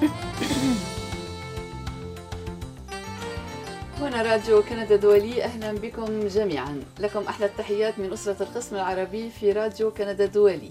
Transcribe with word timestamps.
هنا 4.00 4.22
راديو 4.22 4.62
كندا 4.62 4.96
دولي 4.96 5.44
أهلا 5.44 5.72
بكم 5.72 6.26
جميعا. 6.28 6.82
لكم 7.00 7.22
أحلى 7.22 7.46
التحيات 7.46 7.98
من 7.98 8.12
أسرة 8.12 8.42
القسم 8.42 8.76
العربي 8.76 9.30
في 9.30 9.52
راديو 9.52 9.90
كندا 9.90 10.26
دولي. 10.26 10.70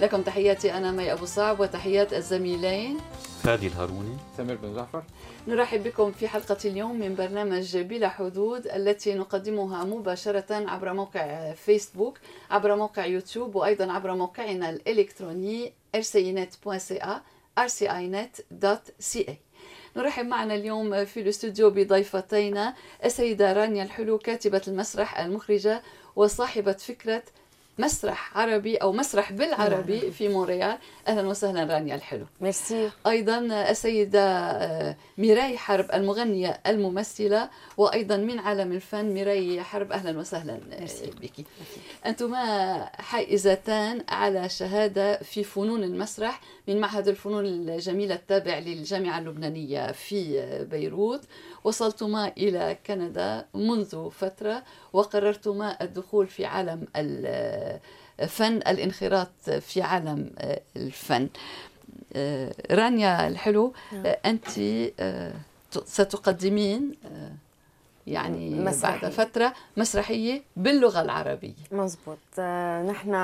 لكم 0.00 0.22
تحياتي 0.22 0.72
أنا 0.72 0.90
مي 0.92 1.12
أبو 1.12 1.24
صعب 1.26 1.60
وتحيات 1.60 2.12
الزميلين. 2.12 2.98
فادي 3.42 3.66
الهاروني. 3.66 4.16
سمير 4.36 4.56
بن 4.56 4.74
جعفر. 4.74 5.02
نرحب 5.48 5.82
بكم 5.82 6.12
في 6.12 6.28
حلقة 6.28 6.56
اليوم 6.64 6.98
من 6.98 7.14
برنامج 7.14 7.76
بلا 7.76 8.08
حدود 8.08 8.66
التي 8.66 9.14
نقدمها 9.14 9.84
مباشرة 9.84 10.54
عبر 10.68 10.92
موقع 10.92 11.52
فيسبوك 11.52 12.18
عبر 12.50 12.76
موقع 12.76 13.06
يوتيوب 13.06 13.54
وأيضا 13.54 13.92
عبر 13.92 14.14
موقعنا 14.14 14.70
الإلكتروني 14.70 15.72
rcinet.ca 15.96 17.10
rcinet.ca 17.66 19.32
نرحب 19.96 20.26
معنا 20.26 20.54
اليوم 20.54 21.04
في 21.04 21.20
الاستوديو 21.20 21.70
بضيفتينا 21.70 22.74
السيدة 23.04 23.52
رانيا 23.52 23.82
الحلو 23.82 24.18
كاتبة 24.18 24.62
المسرح 24.68 25.18
المخرجة 25.20 25.82
وصاحبة 26.16 26.72
فكرة 26.72 27.22
مسرح 27.78 28.38
عربي 28.38 28.76
أو 28.76 28.92
مسرح 28.92 29.32
بالعربي 29.32 30.00
نعم. 30.00 30.10
في 30.10 30.28
مونريال. 30.28 30.78
أهلا 31.08 31.28
وسهلا 31.28 31.74
رانيا 31.74 31.94
الحلو. 31.94 32.24
ميرسي. 32.40 32.90
أيضا 33.06 33.38
السيدة 33.70 34.20
آه، 34.20 34.96
ميراي 35.18 35.58
حرب 35.58 35.86
المغنية 35.94 36.60
الممثلة 36.66 37.50
وأيضا 37.76 38.16
من 38.16 38.38
عالم 38.38 38.72
الفن 38.72 39.04
ميراي 39.04 39.62
حرب. 39.62 39.92
أهلا 39.92 40.18
وسهلا 40.18 40.52
آه، 40.72 40.86
بك 41.20 41.46
أنتما 42.06 42.84
حائزتان 42.94 44.04
على 44.08 44.48
شهادة 44.48 45.18
في 45.18 45.44
فنون 45.44 45.84
المسرح 45.84 46.40
من 46.68 46.80
معهد 46.80 47.08
الفنون 47.08 47.46
الجميلة 47.46 48.14
التابع 48.14 48.58
للجامعة 48.58 49.18
اللبنانية 49.18 49.92
في 49.92 50.42
بيروت. 50.70 51.20
وصلتما 51.64 52.32
إلى 52.36 52.76
كندا 52.86 53.46
منذ 53.54 54.10
فترة 54.10 54.62
وقررتما 54.92 55.76
الدخول 55.82 56.26
في 56.26 56.44
عالم 56.44 56.86
الفن 58.20 58.56
الانخراط 58.56 59.50
في 59.50 59.82
عالم 59.82 60.30
الفن. 60.76 61.28
رانيا 62.70 63.28
الحلو 63.28 63.72
نعم. 63.92 64.14
أنت 64.26 64.48
ستقدمين 65.84 66.94
يعني 68.06 68.50
مسرحية. 68.54 69.00
بعد 69.00 69.10
فترة 69.12 69.52
مسرحية 69.76 70.42
باللغة 70.56 71.02
العربية. 71.02 71.54
مزبوط. 71.72 72.40
نحن 72.90 73.14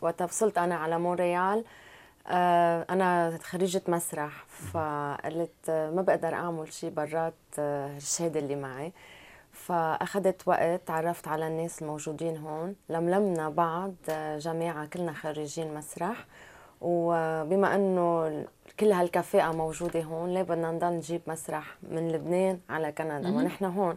وقت 0.00 0.22
وصلت 0.22 0.58
أنا 0.58 0.74
على 0.74 0.98
مونريال. 0.98 1.64
آه، 2.28 2.86
أنا 2.90 3.38
خريجة 3.42 3.82
مسرح 3.88 4.44
فقلت 4.72 5.50
ما 5.68 6.04
بقدر 6.06 6.34
أعمل 6.34 6.72
شيء 6.72 6.90
برات 6.90 7.34
آه، 7.58 7.96
الشهادة 7.96 8.40
اللي 8.40 8.56
معي. 8.56 8.92
فأخذت 9.66 10.42
وقت 10.48 10.80
تعرفت 10.86 11.28
على 11.28 11.46
الناس 11.46 11.82
الموجودين 11.82 12.36
هون. 12.36 12.74
لملمنا 12.88 13.48
بعض 13.48 13.94
جماعة 14.38 14.86
كلنا 14.86 15.12
خريجين 15.12 15.74
مسرح. 15.74 16.26
وبما 16.80 17.74
إنه 17.74 18.44
كل 18.80 18.92
هالكفاءة 18.92 19.52
موجودة 19.52 20.02
هون 20.02 20.34
ليه 20.34 20.42
بدنا 20.42 20.70
نضل 20.70 20.86
نجيب 20.86 21.20
مسرح 21.26 21.76
من 21.82 22.12
لبنان 22.12 22.60
على 22.70 22.92
كندا؟ 22.92 23.28
ونحن 23.28 23.64
هون. 23.64 23.96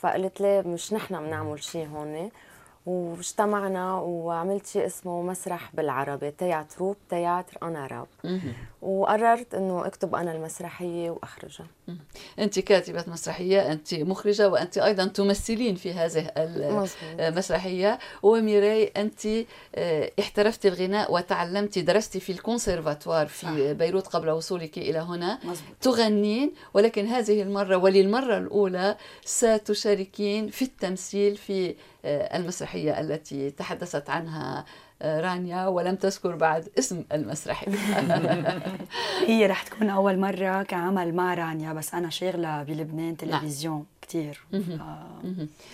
فقلت 0.00 0.40
ليه 0.40 0.60
مش 0.60 0.92
نحن 0.92 1.18
بنعمل 1.24 1.62
شيء 1.62 1.88
هون؟ 1.88 2.30
واجتمعنا 2.88 3.94
وعملت 3.94 4.66
شيء 4.66 4.86
اسمه 4.86 5.22
مسرح 5.22 5.70
بالعربي 5.74 6.30
تياتروب 6.30 6.96
تياتر 7.10 7.58
أنا 7.62 7.86
راب 7.86 8.06
وقررت 8.82 9.54
إنه 9.54 9.86
أكتب 9.86 10.14
أنا 10.14 10.32
المسرحية 10.32 11.10
وأخرجها. 11.10 11.66
أنت 12.38 12.58
كاتبة 12.58 13.04
مسرحية 13.08 13.72
أنت 13.72 13.94
مخرجة 13.94 14.48
وأنت 14.48 14.78
أيضا 14.78 15.06
تمثلين 15.06 15.74
في 15.74 15.92
هذه 15.92 16.30
المسرحية. 16.36 17.98
وميراي 18.22 18.92
أنت 18.96 19.26
آه، 19.74 20.10
احترفت 20.20 20.66
الغناء 20.66 21.12
وتعلمت 21.12 21.78
درست 21.78 22.18
في 22.18 22.32
الكونسرفاتوار 22.32 23.26
في 23.26 23.46
صح. 23.46 23.72
بيروت 23.72 24.06
قبل 24.06 24.30
وصولك 24.30 24.78
إلى 24.78 24.98
هنا. 24.98 25.38
مزبوط. 25.44 25.76
تغنين 25.80 26.52
ولكن 26.74 27.06
هذه 27.06 27.42
المرة 27.42 27.76
وللمرة 27.76 28.38
الأولى 28.38 28.96
ستشاركين 29.24 30.48
في 30.48 30.62
التمثيل 30.62 31.36
في 31.36 31.74
آه، 32.04 32.36
المسرحية 32.78 33.00
التي 33.00 33.50
تحدثت 33.50 34.10
عنها 34.10 34.64
رانيا 35.02 35.66
ولم 35.66 35.96
تذكر 35.96 36.36
بعد 36.36 36.68
اسم 36.78 37.04
المسرحية 37.12 37.72
هي 39.26 39.46
رح 39.46 39.62
تكون 39.62 39.90
أول 39.90 40.18
مرة 40.18 40.62
كعمل 40.62 41.14
مع 41.14 41.34
رانيا 41.34 41.72
بس 41.72 41.94
أنا 41.94 42.10
شاغلة 42.10 42.62
بلبنان 42.62 43.06
نعم. 43.06 43.40
تلفزيون 43.40 43.74
نعم. 43.74 43.97
كثير 44.08 44.40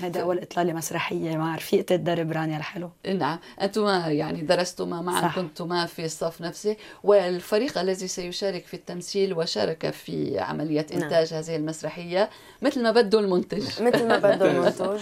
هذا 0.00 0.20
أول 0.22 0.38
إطلالة 0.38 0.72
مسرحية 0.72 1.36
مع 1.36 1.56
رفيقة 1.56 1.94
الدرب 1.94 2.32
رانيا 2.32 2.56
الحلو. 2.56 2.90
نعم. 3.06 3.38
أنتما 3.62 4.06
يعني 4.06 4.40
درستما 4.40 5.02
معا 5.02 5.28
كنتما 5.28 5.86
في 5.86 6.04
الصف 6.04 6.40
نفسه 6.40 6.76
والفريق 7.04 7.78
الذي 7.78 8.08
سيشارك 8.08 8.66
في 8.66 8.74
التمثيل 8.74 9.34
وشارك 9.34 9.90
في 9.90 10.38
عملية 10.38 10.86
نعم. 10.92 11.02
إنتاج 11.02 11.34
نعم. 11.34 11.42
هذه 11.42 11.56
المسرحية 11.56 12.30
مثل 12.62 12.82
ما 12.82 12.90
بده 12.90 13.20
المنتج. 13.20 13.82
مثل 13.82 14.08
ما 14.08 14.18
بده 14.18 14.50
المنتج. 14.52 15.00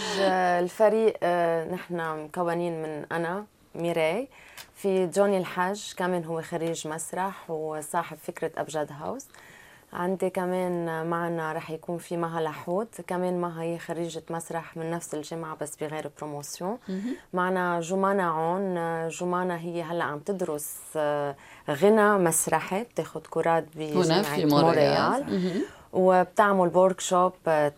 الفريق 0.62 1.16
آه، 1.22 1.64
نحن 1.74 2.24
مكونين 2.24 2.82
من 2.82 3.04
أنا 3.12 3.46
ميراي 3.74 4.28
في 4.76 5.06
جوني 5.06 5.38
الحاج 5.38 5.94
كمان 5.96 6.24
هو 6.24 6.42
خريج 6.42 6.88
مسرح 6.88 7.50
وصاحب 7.50 8.16
فكرة 8.16 8.50
أبجد 8.56 8.88
House. 8.90 9.26
عندي 9.92 10.30
كمان 10.30 11.06
معنا 11.06 11.52
رح 11.52 11.70
يكون 11.70 11.98
في 11.98 12.16
مها 12.16 12.40
لحوت 12.40 13.00
كمان 13.06 13.40
مها 13.40 13.62
هي 13.62 13.78
خريجة 13.78 14.22
مسرح 14.30 14.76
من 14.76 14.90
نفس 14.90 15.14
الجامعة 15.14 15.56
بس 15.60 15.76
بغير 15.76 16.10
promotion 16.18 16.78
معنا 17.32 17.80
جمانة 17.80 18.22
عون 18.22 18.74
جمانة 19.08 19.54
هي 19.54 19.82
هلا 19.82 20.04
عم 20.04 20.18
تدرس 20.18 20.76
آه، 20.96 21.36
غنى 21.70 22.18
مسرحي 22.18 22.82
بتاخذ 22.84 23.20
cours 23.20 23.57
ات 23.57 23.64
بجامعة 23.76 23.98
مونريال. 24.62 25.24
وبتعمل 25.92 26.76
workshop 26.76 27.32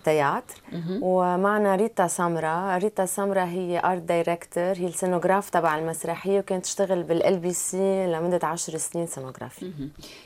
théâtre. 0.04 0.54
ومعنا 1.00 1.76
ريتا 1.76 2.06
سمرة. 2.06 2.78
ريتا 2.78 3.06
سمرة 3.06 3.40
هي 3.40 3.82
art 3.84 4.02
director 4.02 4.62
هي 4.64 4.86
ال 4.86 4.92
scénographe 4.92 5.50
تبع 5.50 5.78
المسرحية 5.78 6.38
وكانت 6.38 6.64
تشتغل 6.64 7.02
بال 7.02 7.38
LBC 7.38 8.06
لمده 8.06 8.46
10 8.46 8.76
سنين 8.76 9.06
scénographie 9.06 9.72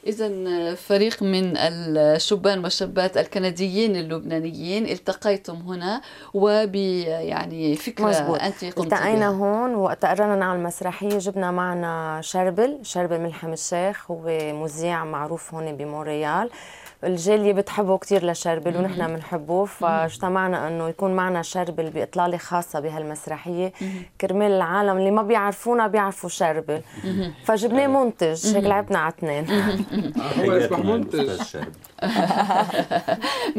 اذا 0.06 0.74
فريق 0.74 1.22
من 1.22 1.56
الشبان 1.56 2.64
والشابات 2.64 3.16
الكنديين 3.16 3.96
اللبنانيين 3.96 4.86
التقيتم 4.86 5.54
هنا 5.54 6.02
وب 6.34 6.74
يعني 6.74 7.76
فكرة 7.76 8.04
مزبوط. 8.04 8.40
انت 8.40 8.64
قمت 8.64 8.78
التقينا 8.78 9.28
هون 9.28 9.74
وقت 9.74 10.04
قررنا 10.04 10.36
نعمل 10.36 10.62
مسرحية. 10.62 11.18
جبنا 11.18 11.50
معنا 11.50 12.20
شربل 12.22 12.78
شربل 12.82 13.20
ملحم 13.20 13.52
الشيخ 13.52 14.10
هو 14.10 14.22
مذيع 14.62 15.04
معروف 15.04 15.54
هون 15.54 15.76
بمونريال. 15.76 16.50
الجاليه 17.04 17.52
بتحبه 17.52 17.98
كثير 17.98 18.30
لشربل 18.30 18.76
ونحن 18.76 19.06
بنحبه 19.06 19.64
فاجتمعنا 19.64 20.68
إنه 20.68 20.88
يكون 20.88 21.14
معنا 21.14 21.42
شربل 21.42 21.90
بإطلالة 21.90 22.36
خاصة 22.36 22.80
بهالمسرحية. 22.80 23.72
كرمال 24.20 24.52
العالم 24.52 24.98
اللي 24.98 25.10
ما 25.10 25.22
بيعرفونا 25.22 25.86
بيعرفوا 25.86 26.28
شربل. 26.28 26.80
فجبناه 27.44 27.86
منتج 27.86 28.56
هيك 28.56 28.64
لعبنا 28.64 28.98
على 28.98 29.12
اثنين. 29.18 29.46
هو 30.38 30.52
اصبح 30.58 30.78
منتج. 30.78 31.28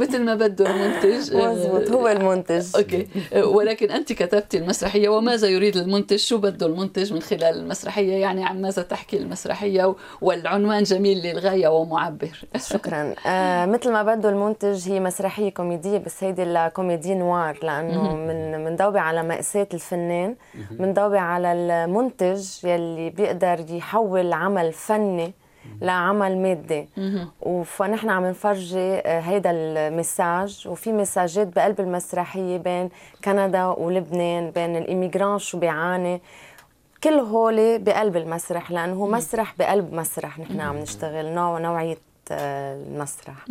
مثل 0.02 0.24
ما 0.24 0.36
بده 0.36 0.70
المنتج. 0.70 1.36
مزبوط 1.36 1.92
هو 1.92 2.08
المنتج. 2.08 2.66
okay. 2.76 3.08
ولكن 3.36 3.92
أنت 3.92 4.14
كتبتي 4.14 4.58
المسرحية 4.58 5.10
وماذا 5.10 5.48
يريد 5.48 5.78
المنتج؟ 5.78 6.16
شو 6.18 6.38
بده 6.38 6.66
المنتج 6.66 7.14
من 7.14 7.22
خلال 7.22 7.44
المسرحية؟ 7.58 8.14
يعني 8.14 8.46
عن 8.46 8.62
ماذا 8.62 8.82
تحكي 8.82 9.18
المسرحية؟ 9.18 9.96
والعنوان 10.22 10.84
جميل 10.84 11.18
للغاية 11.18 11.68
ومعبر. 11.68 12.44
شكرا. 12.58 13.16
آه 13.30 13.66
مثل 13.66 13.92
ما 13.92 14.04
بده 14.04 14.30
المنتج 14.30 14.90
هي 14.90 15.00
مسرحية 15.00 15.50
كوميدية 15.50 15.98
بس 15.98 16.24
هيدي 16.24 16.44
الكوميدي 16.44 17.16
نوار 17.16 17.58
لأنه 17.64 18.16
من 18.16 18.64
بندوبة 18.66 19.00
على 19.00 19.24
مأساة 19.24 19.68
الفنان 19.74 20.36
بندوبة 20.72 21.20
على 21.20 21.54
المنتج 21.54 22.66
يلي 22.66 23.10
بيقدر 23.10 23.66
يحول 23.70 24.34
عمل 24.34 24.74
فني 24.74 25.34
لعمل 25.82 26.38
مادي. 26.38 26.90
فنحن 27.66 28.10
عم 28.10 28.26
نفرجي 28.26 28.80
آه، 28.80 29.20
هيدا 29.20 29.52
المساج 29.54 30.68
وفي 30.68 30.94
مساجات 30.94 31.48
بقلب 31.56 31.80
المسرحية 31.80 32.58
بين 32.58 32.90
كندا 33.26 33.66
ولبنان 33.66 34.52
بين 34.52 34.76
الإيميغران 34.76 35.40
شو 35.40 35.60
بيعاني. 35.60 36.22
كل 37.04 37.14
هولي 37.20 37.78
بقلب 37.78 38.18
المسرح 38.18 38.72
لأنه 38.72 38.94
هو 38.94 39.08
مسرح 39.08 39.56
بقلب 39.60 39.94
مسرح 39.94 40.40
نحن 40.40 40.60
عم 40.62 40.78
نشتغل 40.78 41.26
نوع 41.26 41.60
نوعية 41.60 41.98
المسرح. 42.32 43.46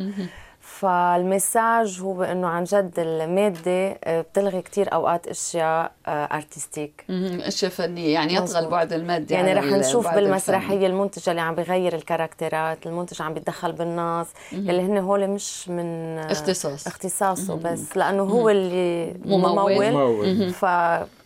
فالمساج 0.60 2.00
هو 2.00 2.22
إنه 2.22 2.46
عن 2.46 2.64
جد 2.64 2.94
المادة 2.98 3.98
آه، 4.04 4.20
بتلغي 4.20 4.62
كثير 4.62 4.92
أوقات 4.92 5.26
أشياء 5.26 5.92
ارتستيك 6.08 7.04
اشياء 7.10 7.70
فنيه 7.70 8.14
يعني 8.14 8.34
يطغى 8.34 8.58
البعد 8.58 8.92
المادي 8.92 9.34
يعني 9.34 9.52
رح 9.52 9.64
نشوف 9.64 10.14
بالمسرحية 10.14 10.74
الفني. 10.74 10.86
المنتج 10.86 11.28
اللي 11.28 11.40
عم 11.40 11.54
بيغير 11.54 11.94
الكاركترات 11.94 12.86
المنتج 12.86 13.22
عم 13.22 13.34
بيتدخل 13.34 13.72
بالناس 13.72 14.26
اللي 14.52 14.82
هن 14.82 14.98
هول 14.98 15.28
مش 15.28 15.68
من 15.68 16.18
اختصاص. 16.18 16.86
اختصاصه 16.86 17.54
بس 17.54 17.96
لأنه 17.96 18.22
هو 18.22 18.50
اللي 18.50 19.14
ممول, 19.24 19.90
ممول. 19.90 20.48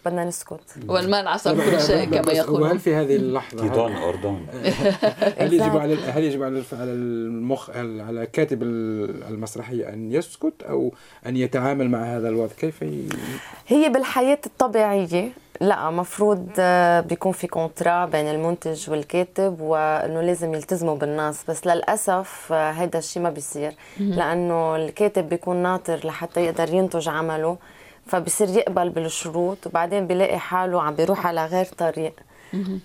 بدنا 0.07 0.25
نسكت. 0.25 0.61
والمال 0.89 1.29
عصر 1.29 1.55
كل 1.55 1.81
شيء 1.81 2.05
كما 2.05 2.33
يقولون. 2.33 2.63
وهل 2.63 2.79
في 2.79 2.95
هذه 2.95 3.17
اللحظة؟ 3.17 3.69
كيدون 3.69 3.93
اردون 4.09 4.47
هل 5.39 5.53
يجب 5.53 5.77
على 5.77 5.95
هل 5.95 6.25
يجب 6.25 6.43
على 6.43 6.63
المخ 6.73 7.71
على 7.77 8.27
كاتب 8.27 8.63
المسرحية 8.63 9.89
أن 9.89 10.13
يسكت 10.13 10.63
أو 10.63 10.93
أن 11.27 11.37
يتعامل 11.37 11.91
مع 11.91 12.17
هذا 12.17 12.29
الوضع؟ 12.29 12.53
كيف. 12.59 12.85
هي 13.69 13.89
بالحياة 13.89 14.39
الطبيعيه 14.47 14.72
لا 15.61 15.91
مفروض 15.91 16.49
بيكون 17.09 17.33
في 17.33 17.47
كونترا 17.47 18.07
بين 18.07 18.27
المنتج 18.31 18.91
والكاتب 18.91 19.61
وإنه 19.61 20.21
لازم 20.21 20.55
يلتزموا 20.55 20.97
بالناس 20.97 21.45
بس 21.49 21.67
للأسف 21.67 22.53
هذا 22.53 22.99
الشيء 22.99 23.23
ما 23.23 23.31
بيصير. 23.31 23.73
لأنه 23.99 24.77
الكاتب 24.77 25.29
بيكون 25.29 25.57
ناطر 25.57 26.01
لحتى 26.07 26.41
يقدر 26.41 26.75
ينتج 26.75 27.09
عمله 27.09 27.57
فبصير 28.07 28.49
يقبل 28.49 28.89
بالشروط 28.89 29.67
وبعدين 29.67 30.07
بيلاقي 30.07 30.39
حاله 30.39 30.83
عم 30.83 30.95
بيروح 30.95 31.27
على 31.27 31.47
غير 31.47 31.65
طريق. 31.65 32.13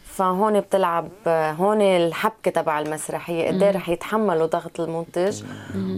فهون 0.06 0.60
بتلعب 0.60 1.10
هون 1.28 1.82
الحبكة 1.82 2.52
تبع 2.52 2.80
المسرحية 2.80 3.48
قد 3.48 3.64
إيه 3.64 3.72
رح 3.72 3.90
يتحملوا 3.90 4.46
ضغط 4.46 4.80
المنتج. 4.80 5.44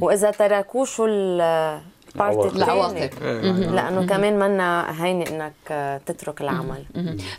وإذا 0.01 0.31
تركوه 0.31 0.85
شو 0.85 1.06
بارت 2.15 2.56
العواقب. 2.56 3.09
لأنه 3.73 4.06
كمان 4.06 4.39
منا 4.39 5.03
هيني 5.03 5.29
إنك 5.29 6.01
تترك 6.06 6.41
العمل. 6.41 6.83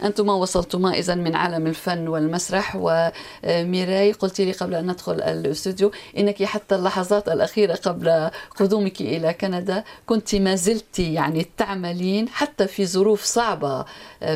أنتم 0.04 0.28
وصلتما 0.28 0.90
اذا 0.90 1.14
من 1.14 1.36
عالم 1.36 1.66
الفن 1.66 2.08
والمسرح 2.08 2.76
وميراي 2.80 4.12
قلت 4.12 4.40
لي 4.40 4.52
قبل 4.52 4.74
أن 4.74 4.90
ندخل 4.90 5.22
الاستوديو 5.22 5.90
إنك 6.18 6.44
حتى 6.44 6.74
اللحظات 6.74 7.28
الأخيرة 7.28 7.74
قبل 7.74 8.30
قدومك 8.56 9.00
إلى 9.00 9.32
كندا 9.32 9.84
كنت 10.06 10.34
ما 10.34 10.54
زلت 10.54 10.98
يعني 10.98 11.46
تعملين 11.56 12.28
حتى 12.28 12.66
في 12.66 12.86
ظروف 12.86 13.22
صعبة 13.22 13.84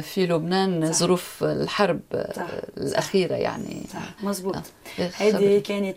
في 0.02 0.26
لبنان 0.26 0.92
صح. 0.92 0.98
ظروف 0.98 1.44
الحرب 1.44 2.00
صح. 2.36 2.46
الأخيرة 2.76 3.34
يعني. 3.34 3.82
صح. 3.92 4.24
مزبوط 4.24 4.56
آه. 4.56 5.10
هيدي 5.16 5.60
كانت 5.60 5.96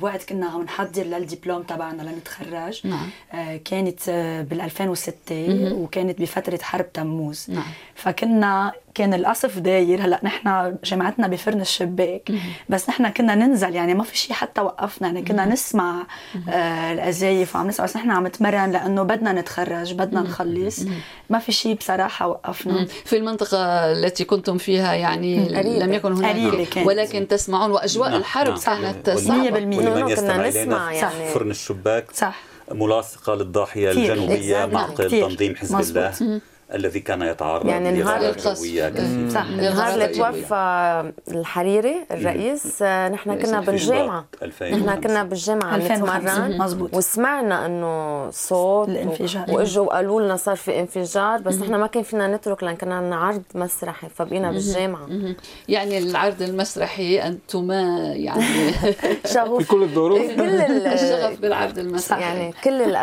بوقت 0.00 0.28
كنا 0.28 0.46
عم 0.46 0.62
نحضر 0.62 1.02
للدبلوم 1.02 1.62
تبعنا 1.62 2.02
لنتخرج. 2.02 2.86
نعم. 2.86 3.10
كانت 3.64 4.10
بال 4.50 4.60
2006 4.60 5.14
وكانت 5.72 6.20
بفترة 6.20 6.58
حرب 6.62 6.92
تموز. 6.92 7.46
نعم. 7.48 7.64
فكنا 7.94 8.72
كان 8.94 9.14
القصف 9.14 9.58
داير 9.58 10.04
هلأ 10.04 10.20
نحن 10.22 10.76
جامعتنا 10.84 11.28
بفرن 11.28 11.60
الشباك 11.60 12.32
بس 12.68 12.88
نحن 12.88 13.08
كنا 13.08 13.34
ننزل 13.34 13.74
يعني 13.74 13.94
ما 13.94 14.04
في 14.04 14.18
شيء 14.18 14.32
حتى 14.32 14.60
وقفنا 14.60 15.08
يعني 15.08 15.22
كنا 15.22 15.46
نسمع 15.46 16.06
آه 16.48 16.92
الأزايف 16.92 17.56
وعم 17.56 17.68
نسمع 17.68 17.86
بس 17.86 17.96
نحن 17.96 18.10
عم 18.10 18.26
نتمرن 18.26 18.70
لأنه 18.70 19.02
بدنا 19.02 19.32
نتخرج 19.32 19.94
بدنا 19.94 20.20
نخلص. 20.20 20.80
ما 21.30 21.38
في 21.38 21.52
شيء 21.52 21.74
بصراحة 21.74 22.28
وقفنا. 22.28 22.86
في 23.04 23.16
المنطقة 23.16 23.92
التي 23.92 24.24
كنتم 24.24 24.58
فيها 24.58 24.94
يعني 24.94 25.48
لم 25.78 25.92
يكن 25.92 26.12
هناك 26.12 26.86
ولكن 26.86 27.28
تسمعون 27.28 27.70
وأجواء 27.70 28.08
نعم. 28.10 28.20
الحرب. 28.20 28.58
نعم. 28.66 28.82
كانت 28.82 29.10
صعبه 29.10 29.50
100% 29.50 30.20
كنا 30.20 30.48
نسمع 30.48 30.92
يعني. 30.92 31.28
فرن 31.34 31.50
الشباك؟ 31.50 32.06
صح. 32.14 32.49
ملاصقة 32.70 33.34
للضاحية 33.34 33.90
الجنوبية 33.90 34.66
معقل 34.66 35.10
تنظيم 35.28 35.56
حزب 35.56 35.74
الله. 35.96 36.40
الذي 36.74 37.00
كان 37.00 37.22
يتعرض 37.22 37.66
يعني 37.66 37.90
نهار 37.92 38.20
القصف. 38.20 38.58
صح. 39.34 39.44
النهار 39.46 39.94
اللي 39.94 40.06
توفى 40.08 41.12
الحريري 41.28 41.94
الرئيس 42.10 42.82
نحن 42.82 43.38
كنا 43.38 43.60
بالجامعة. 43.60 44.24
نحن 44.62 45.00
كنا 45.00 45.24
بالجامعة 45.24 45.76
نتمرن. 45.76 46.88
وسمعنا 46.92 47.66
إنه 47.66 48.30
صوت 48.30 48.88
الانفجار. 48.88 49.44
وإجوا 49.48 49.84
وقالوا 49.86 50.22
لنا 50.22 50.36
صار 50.36 50.56
في 50.56 50.80
انفجار 50.80 51.38
بس 51.38 51.54
نحن 51.54 51.74
ما 51.74 51.86
كان 51.86 52.02
فينا 52.02 52.36
نترك 52.36 52.62
لأن 52.62 52.76
كنا 52.76 52.94
عندنا 52.94 53.16
عرض 53.16 53.42
مسرحي 53.54 54.08
فبقينا 54.08 54.50
بالجامعة. 54.50 55.08
يعني 55.68 55.98
العرض 55.98 56.42
المسرحي 56.42 57.18
انتما 57.22 57.80
يعني 58.14 58.44
شغوف. 59.34 59.62
في 59.62 59.68
كل 59.68 59.82
الظروف. 59.82 60.20
كل 60.20 60.60
الشغف 60.86 61.40
بالعرض 61.40 61.78
المسرحي. 61.78 62.20
يعني 62.22 62.54
كل 62.64 62.96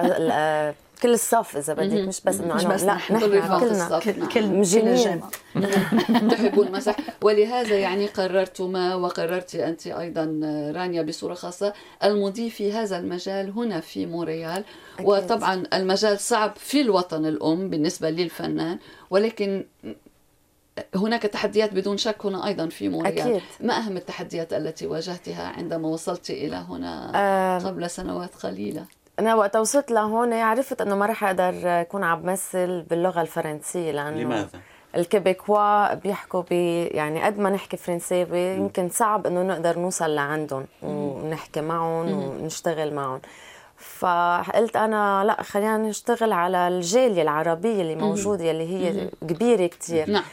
كل 1.02 1.14
الصف 1.14 1.58
إذا 1.58 1.74
بدك 1.74 2.08
مش 2.08 2.22
بس 2.22 2.40
إنه 2.40 2.56
مش 2.56 2.64
بس 2.64 2.84
لا 2.84 2.94
نحن. 2.94 3.20
كلنا 3.20 4.00
كل 4.34 4.46
مجانين. 4.48 5.22
تحبوا 6.30 6.64
المسرح 6.64 6.96
ولهذا 7.22 7.80
يعني 7.80 8.08
قررتما 8.08 8.96
وقررت 8.96 9.56
أنت 9.56 9.88
أيضا 9.88 10.24
رانيا 10.76 11.02
بصورة 11.02 11.34
خاصة 11.34 11.74
المضي 12.04 12.50
في 12.50 12.72
هذا 12.72 13.00
المجال 13.00 13.50
هنا 13.52 13.80
في 13.80 14.06
مونريال 14.06 14.64
وطبعا 15.04 15.64
المجال 15.74 16.20
صعب 16.20 16.54
في 16.56 16.82
الوطن 16.82 17.26
الأم 17.26 17.70
بالنسبة 17.70 18.10
للفنان 18.10 18.80
ولكن 19.10 19.66
هناك 20.96 21.22
تحديات 21.22 21.74
بدون 21.74 21.98
شك 21.98 22.26
هنا 22.26 22.48
أيضا 22.48 22.68
في 22.68 22.90
مونريال 22.90 23.20
أكيد. 23.20 23.42
ما 23.60 23.78
أهم 23.78 23.98
التحديات 23.98 24.54
التي 24.54 24.88
واجهتها 24.88 25.48
عندما 25.48 25.88
وصلت 25.88 26.30
إلى 26.30 26.56
هنا 26.56 27.60
قبل 27.66 27.90
سنوات 27.90 28.36
قليلة؟ 28.36 28.86
أنا 29.20 29.36
وقت 29.36 29.56
وصلت 29.56 29.92
لهون 29.92 30.34
عرفت 30.34 30.82
إنه 30.82 30.96
ما 30.96 31.06
رح 31.06 31.24
أقدر 31.24 31.54
أكون 31.66 32.04
عم 32.04 32.22
بمثل 32.22 32.82
باللغة 32.82 33.22
الفرنسية 33.22 33.92
لأنه 33.92 34.22
لماذا؟ 34.22 34.60
الكيبيكوا 34.96 35.94
بيحكوا 35.94 36.42
ب 36.42 36.52
يعني 36.92 37.24
قد 37.24 37.40
ما 37.40 37.50
نحكي 37.50 37.78
فرنساوي 37.78 38.40
يمكن 38.40 38.90
صعب 38.90 39.28
إنه 39.28 39.44
نقدر 39.44 39.80
نوصل 39.80 40.16
لعندهم 40.16 40.66
ونحكي 40.84 41.62
معهم 41.62 42.12
ونشتغل 42.14 42.94
معهم. 42.94 43.22
فقلت 43.78 44.76
أنا 44.76 45.24
لا 45.24 45.44
خلينا 45.44 45.78
نشتغل 45.78 46.32
على 46.32 46.68
الجالية 46.68 47.22
العربية 47.22 47.82
اللي 47.82 47.96
موجودة 47.96 48.52
اللي 48.52 48.74
هي 48.74 49.10
كبيرة 49.22 49.68
كثير 49.68 50.10
نعم. 50.10 50.24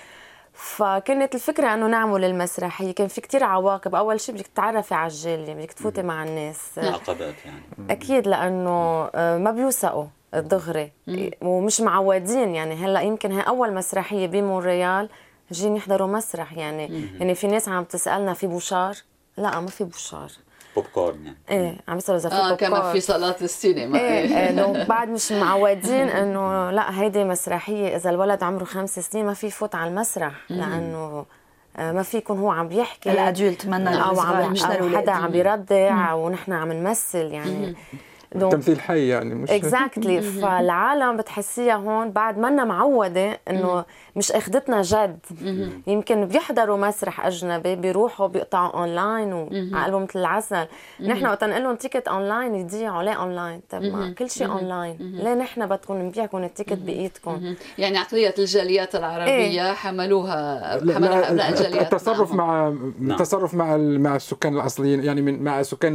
فكانت 0.54 1.34
الفكرة 1.34 1.74
إنه 1.74 1.86
نعمل 1.86 2.24
المسرحيه 2.24 2.94
كان 2.94 3.08
في 3.08 3.20
كتير 3.20 3.44
عواقب. 3.44 3.94
أول 3.94 4.20
شيء 4.20 4.34
بدك 4.34 4.46
تتعرفي 4.46 4.94
على 4.94 5.12
الجالية 5.12 5.54
بدك 5.54 5.72
تفوتي 5.72 6.02
مع 6.02 6.24
الناس. 6.24 6.78
عقبات 6.78 7.34
يعني. 7.44 7.92
أكيد 7.92 8.28
لأنه 8.28 9.10
آه، 9.14 9.38
ما 9.38 9.50
بيوثقوا 9.50 10.06
دغري 10.34 10.92
ومش 11.42 11.80
معودين 11.80 12.54
يعني. 12.54 12.74
هلأ 12.74 13.00
يمكن 13.00 13.32
هي 13.32 13.40
أول 13.40 13.74
مسرحية 13.74 14.26
بمونريال 14.26 15.08
جايين 15.50 15.76
يحضروا 15.76 16.08
مسرح 16.08 16.52
يعني. 16.52 17.08
يعني 17.20 17.34
في 17.34 17.46
ناس 17.46 17.68
عم 17.68 17.84
تسألنا 17.84 18.34
في 18.34 18.46
بوشار؟ 18.46 18.96
لأ 19.36 19.60
ما 19.60 19.66
في 19.66 19.84
بوشار. 19.84 20.30
بوب 20.76 20.84
كورن 20.94 21.24
يعني 21.24 21.36
إيه 21.50 21.76
عم 21.88 21.96
يسألوا 21.96 22.20
اذا 22.20 22.28
في 22.28 22.34
آه 22.34 22.54
كما 22.54 22.92
في 22.92 23.00
صالات 23.00 23.42
السينما 23.42 23.98
إيه, 23.98 24.38
إيه 24.38 24.84
بعد 24.84 25.08
مش 25.08 25.32
معودين 25.32 26.08
انه 26.08 26.70
لا 26.70 27.00
هيدي 27.00 27.24
مسرحيه 27.24 27.96
اذا 27.96 28.10
الولد 28.10 28.42
عمره 28.42 28.64
خمس 28.64 28.98
سنين 28.98 29.26
ما 29.26 29.34
في 29.34 29.46
يفوت 29.46 29.74
على 29.74 29.90
المسرح 29.90 30.32
لأنه 30.48 31.24
ما 31.78 32.02
في 32.02 32.16
يكون 32.16 32.38
هو 32.38 32.50
عم 32.50 32.68
بيحكي 32.68 33.12
ال 33.12 33.20
adulte 33.20 33.66
منا 33.66 33.96
أو 33.96 34.20
عم 34.20 34.56
حدا 34.56 35.12
عم 35.12 35.30
بيرضع 35.30 36.12
ونحن 36.12 36.52
عم 36.52 36.72
نمثل 36.72 37.26
يعني 37.32 37.74
تمثيل 38.40 38.80
حي 38.80 39.08
يعني 39.08 39.34
مش 39.34 39.50
exactly 39.50 40.20
exactly. 40.20 40.42
فالعالم 40.42 41.16
بتحسيها 41.16 41.74
هون 41.74 42.10
بعد 42.10 42.38
منا 42.38 42.64
معودة 42.64 43.40
إنه 43.50 43.84
مش 44.16 44.32
أخذتنا 44.32 44.82
جد. 44.82 45.18
يمكن 45.86 46.26
بيحضروا 46.26 46.76
مسرح 46.76 47.26
أجنبي 47.26 47.76
بيروحوا 47.76 48.26
بيقطعوا 48.26 48.72
أونلاين 48.72 49.32
وعقلهم 49.32 50.02
مثل 50.02 50.18
العسل. 50.20 50.66
نحن 51.00 51.26
وقت 51.26 51.44
نقول 51.44 51.62
لهم 51.62 51.76
ticket 51.76 52.08
online 52.08 52.54
يضيعوا. 52.54 53.02
ليه 53.02 53.12
أونلاين؟ 53.12 53.60
طب 53.70 53.82
ما 53.82 54.14
كل 54.18 54.30
شيء 54.30 54.46
أونلاين. 54.46 54.96
ليه 55.00 55.34
نحن 55.34 55.66
بدكم 55.66 56.02
نبيعكم 56.02 56.44
ال 56.44 56.49
ticket 56.49 56.78
بإيدكم؟ 56.78 57.54
يعني 57.78 57.98
عقليه 57.98 58.34
الجاليات 58.38 58.94
العربية 58.94 59.32
إيه؟ 59.32 59.72
حملوها 59.72 60.72
حملها 60.78 61.30
ابناء 61.30 61.48
الجاليات 61.48 61.92
التصرف 61.92 62.34
مع 62.34 62.68
نعم. 62.68 63.10
التصرف 63.10 63.54
مع 63.54 63.76
مع 63.76 64.16
السكان 64.16 64.56
الأصليين 64.56 65.04
يعني 65.04 65.22
من 65.22 65.42
مع 65.42 65.60
السكان 65.60 65.94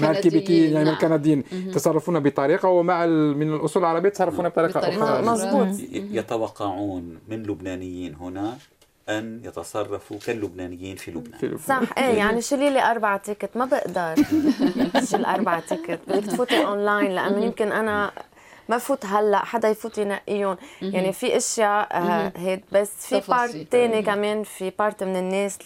مع 0.00 0.10
الكيبيكيين 0.10 0.72
يعني 0.72 0.84
نعم. 0.84 0.94
الكنديين. 0.94 1.44
يتصرفون 1.66 2.20
بطريقة 2.20 2.68
ومع 2.68 3.06
من 3.06 3.54
الأصول 3.54 3.82
العربية 3.82 4.08
يتصرفون 4.08 4.48
بطريقة 4.48 4.80
أخرى. 4.80 5.22
مضبوط 5.22 5.80
يتوقعون 5.92 7.18
من 7.28 7.40
اللبنانيين 7.42 8.14
هنا 8.14 8.56
أن 9.08 9.40
يتصرفوا 9.44 10.18
كاللبنانيين 10.26 10.96
في 10.96 11.10
لبنان. 11.10 11.58
صح. 11.58 11.80
إيه 11.98 12.04
يعني 12.04 12.40
شيلي 12.42 12.70
لي 12.70 12.90
أربع 12.90 13.16
ticket 13.16 13.50
ما 13.56 13.64
بقدر. 13.64 14.14
شيل 15.10 15.24
أربع 15.24 15.60
ticket 15.60 16.00
بدك 16.08 16.26
تفوتي 16.26 16.64
اونلاين 16.66 17.10
لأنه 17.12 17.44
يمكن 17.44 17.72
أنا 17.72 18.12
ما 18.68 18.78
فوت 18.78 19.06
هلأ. 19.06 19.44
حدا 19.44 19.68
يفوت 19.68 19.98
ينقيهم 19.98 20.56
يعني 20.82 21.12
في 21.12 21.36
أشياء 21.36 21.88
آه، 21.92 22.32
هيك. 22.36 22.64
بس 22.72 23.06
في 23.06 23.22
part 23.30 23.66
ثاني 23.70 24.02
كمان. 24.02 24.42
في 24.42 24.72
part 24.78 25.04
من 25.04 25.16
الناس 25.16 25.58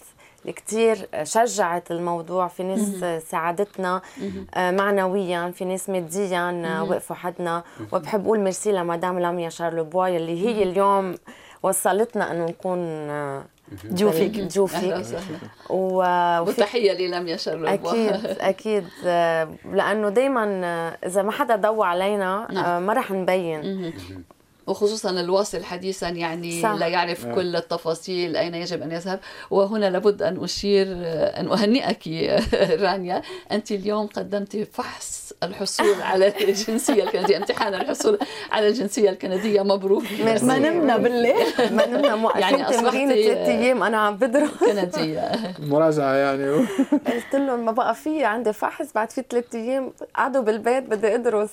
كثير 0.46 1.08
شجعت 1.22 1.90
الموضوع. 1.90 2.48
في 2.48 2.62
ناس 2.62 3.04
ساعدتنا 3.24 4.02
آه، 4.54 4.70
معنويا 4.70 5.50
في 5.50 5.64
ناس 5.64 5.90
ماديا 5.90 6.80
وقفوا 6.80 7.16
حدنا. 7.16 7.62
وبحب 7.92 8.24
أقول 8.24 8.40
ميرسي 8.40 8.72
لمدام 8.72 9.18
لاميا 9.18 9.48
شارلوبوا 9.48 10.08
اللي 10.08 10.46
هي 10.46 10.62
اليوم 10.62 11.14
وصلتنا 11.62 12.32
إنه 12.32 12.44
نكون 12.44 12.78
آه، 12.78 13.44
ضيوفك 13.86 14.40
ضيوفك 14.40 15.04
و... 15.70 16.04
وتحية 16.40 16.92
للميا 16.92 17.36
شارلوبوا 17.36 17.74
أكيد 17.74 18.26
أكيد. 18.40 18.84
آه، 19.06 19.48
لأنه 19.72 20.08
دائما 20.08 20.44
إذا 21.06 21.22
ما 21.22 21.32
حدا 21.32 21.56
ضوى 21.56 21.86
علينا 21.86 22.48
نعم. 22.52 22.86
ما 22.86 22.92
رح 22.92 23.10
نبين. 23.10 23.92
وخصوصا 24.66 25.10
الواصل 25.10 25.64
حديثا 25.64 26.08
يعني 26.08 26.62
صح. 26.62 26.70
لا 26.72 26.86
يعرف 26.86 27.26
آه. 27.26 27.34
كل 27.34 27.56
التفاصيل 27.56 28.36
أين 28.36 28.54
يجب 28.54 28.82
أن 28.82 28.92
يذهب. 28.92 29.20
وهنا 29.50 29.90
لابد 29.90 30.22
أن 30.22 30.44
أشير 30.44 30.86
أن 31.40 31.48
أهنئك 31.52 32.08
رانيا. 32.84 33.22
أنت 33.52 33.72
اليوم 33.72 34.06
قدمت 34.06 34.68
فحص 34.72 35.32
الحصول 35.42 36.02
على 36.10 36.32
الجنسية 36.48 37.02
الكندية. 37.02 37.36
امتحان 37.36 37.74
الحصول 37.74 38.18
على 38.52 38.68
الجنسية 38.68 39.10
الكندية 39.10 39.62
مبروك. 39.62 40.02
ما 40.42 40.58
نمنا 40.58 40.96
بالليل. 40.96 41.34
ما 41.70 41.86
نمنا 41.86 42.38
يعني 42.38 42.64
تمرين 42.76 43.08
ثلاث 43.08 43.48
أيام 43.48 43.82
أنا 43.82 43.98
عم 43.98 44.16
بدرس. 44.16 44.50
كندية. 44.60 45.32
مراجعة 45.58 46.14
يعني. 46.14 46.50
قلت 47.06 47.34
لهم 47.34 47.64
ما 47.64 47.72
بقى 47.72 47.94
في 47.94 48.24
عندي 48.24 48.52
فحص 48.52 48.92
بعد 48.94 49.10
في 49.10 49.22
ثلاث 49.30 49.54
أيام 49.54 49.92
قعدوا 50.16 50.42
بالبيت 50.42 50.84
بدي 50.84 51.14
أدرس. 51.14 51.50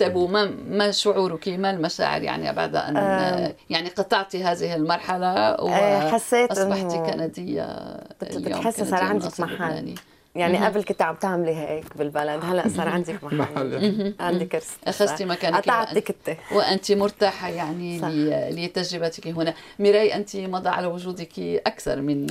طيب 0.00 0.16
وما 0.16 0.50
ما 0.68 0.90
شعورك؟ 0.90 1.48
ما 1.48 1.70
المشاعر 1.70 2.22
يعني 2.22 2.45
بعد 2.52 2.76
أن 2.76 2.96
آه 2.96 3.54
يعني 3.70 3.88
قطعتي 3.88 4.44
هذه 4.44 4.74
المرحلة 4.74 5.64
وحسيت 5.64 6.50
أصبحتي 6.50 6.96
كندية 6.96 7.96
بتحسي 8.22 8.84
صار 8.84 9.02
عندك 9.02 9.40
محل. 9.40 9.94
يعني 10.34 10.66
قبل 10.66 10.84
كنت 10.84 11.02
عم 11.02 11.14
تعملي 11.14 11.56
هيك 11.56 11.96
بالبلد 11.96 12.44
هلا 12.44 12.68
صار 12.68 12.88
عندك 12.88 13.24
محل. 13.24 14.14
عندك 14.20 14.48
كرسي 14.48 14.76
أخذتي 14.86 15.24
مكانك 15.24 15.56
قطعت 15.56 15.98
كتة. 15.98 16.36
وأنت 16.52 16.92
مرتاحة 16.92 17.48
يعني 17.48 18.00
لتجربتك 18.50 19.26
هنا. 19.26 19.54
ميراي 19.78 20.14
أنت 20.14 20.36
مضى 20.36 20.68
على 20.68 20.86
وجودك 20.86 21.38
أكثر 21.66 22.00
من 22.00 22.26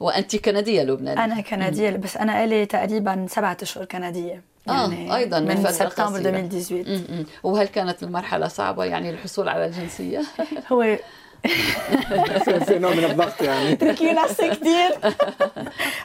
وأنت 0.00 0.36
كندية 0.36 0.82
لبنانية. 0.82 1.24
أنا 1.24 1.40
كندية 1.40 1.90
بس 1.90 2.16
أنا 2.16 2.46
لي 2.46 2.66
تقريبا 2.66 3.26
سبعة 3.28 3.56
أشهر 3.62 3.84
كندية. 3.84 4.49
يعني 4.66 5.12
آه 5.12 5.16
أيضا 5.16 5.40
من, 5.40 5.70
سبتمبر 5.70 6.18
2018 6.18 7.24
وهل 7.42 7.68
كانت 7.68 8.02
المرحلة 8.02 8.48
صعبة؟ 8.48 8.84
يعني 8.84 9.10
الحصول 9.10 9.48
على 9.48 9.66
الجنسية؟ 9.66 10.22
هو 10.72 10.98
في 12.66 12.78
نوع 12.78 12.94
من 12.94 13.04
الضغط 13.04 13.42
يعني. 13.42 13.76
تركي 13.76 14.12
نفسي 14.12 14.50
كثير 14.50 15.14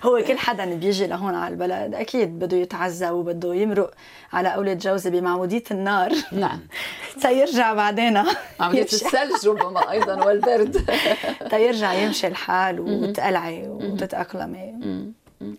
هو 0.03 0.23
كل 0.27 0.37
حدا 0.37 0.65
بيجي 0.65 1.07
لهون 1.07 1.35
على 1.35 1.53
البلد 1.53 1.93
أكيد 1.93 2.39
بده 2.39 2.57
يتعزى 2.57 3.09
وبده 3.09 3.53
يمرق 3.53 3.91
على 4.33 4.55
أولاد 4.55 4.77
جوزي 4.77 5.09
بمعموديه 5.09 5.63
النار. 5.71 6.11
نعم. 6.31 6.59
تيرجع 7.21 7.73
بعدين. 7.73 8.23
عمليه 8.59 8.81
الثلج 8.81 9.47
ربما 9.47 9.91
أيضا 9.91 10.25
والبرد. 10.25 10.97
تيرجع 11.49 11.93
يمشي 11.93 12.27
الحال 12.27 12.79
وتقلعي 12.79 13.67
وتتأقلمي. 13.67 14.75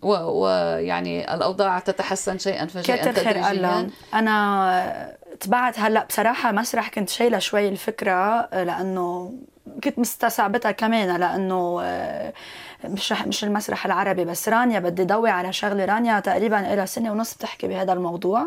ويعني 0.02 1.34
الأوضاع 1.34 1.78
تتحسن 1.78 2.38
شيئا 2.38 2.66
فشيئا 2.66 2.96
تدريجيا. 3.12 3.42
أنا 4.14 5.16
تبعت 5.40 5.78
هلأ 5.78 6.04
بصراحة 6.04 6.52
مسرح 6.52 6.88
كنت 6.88 7.08
شايلة 7.08 7.38
شوي 7.38 7.68
الفكرة 7.68 8.48
لأنه 8.52 9.34
كنت 9.84 9.98
مستصعبتها 9.98 10.70
كمان 10.70 11.16
لأنه 11.20 11.78
آه، 11.82 12.32
مش 12.84 13.12
مش 13.12 13.44
المسرح 13.44 13.86
العربي 13.86 14.24
بس. 14.24 14.48
رانيا 14.48 14.78
بدي 14.78 15.04
ضوي 15.04 15.30
على 15.30 15.52
شغله 15.52 15.84
رانيا 15.84 16.20
تقريبا 16.20 16.56
لها 16.56 16.86
سنة 16.86 17.12
ونص 17.12 17.34
بتحكي 17.34 17.68
بهذا 17.68 17.92
الموضوع. 17.92 18.46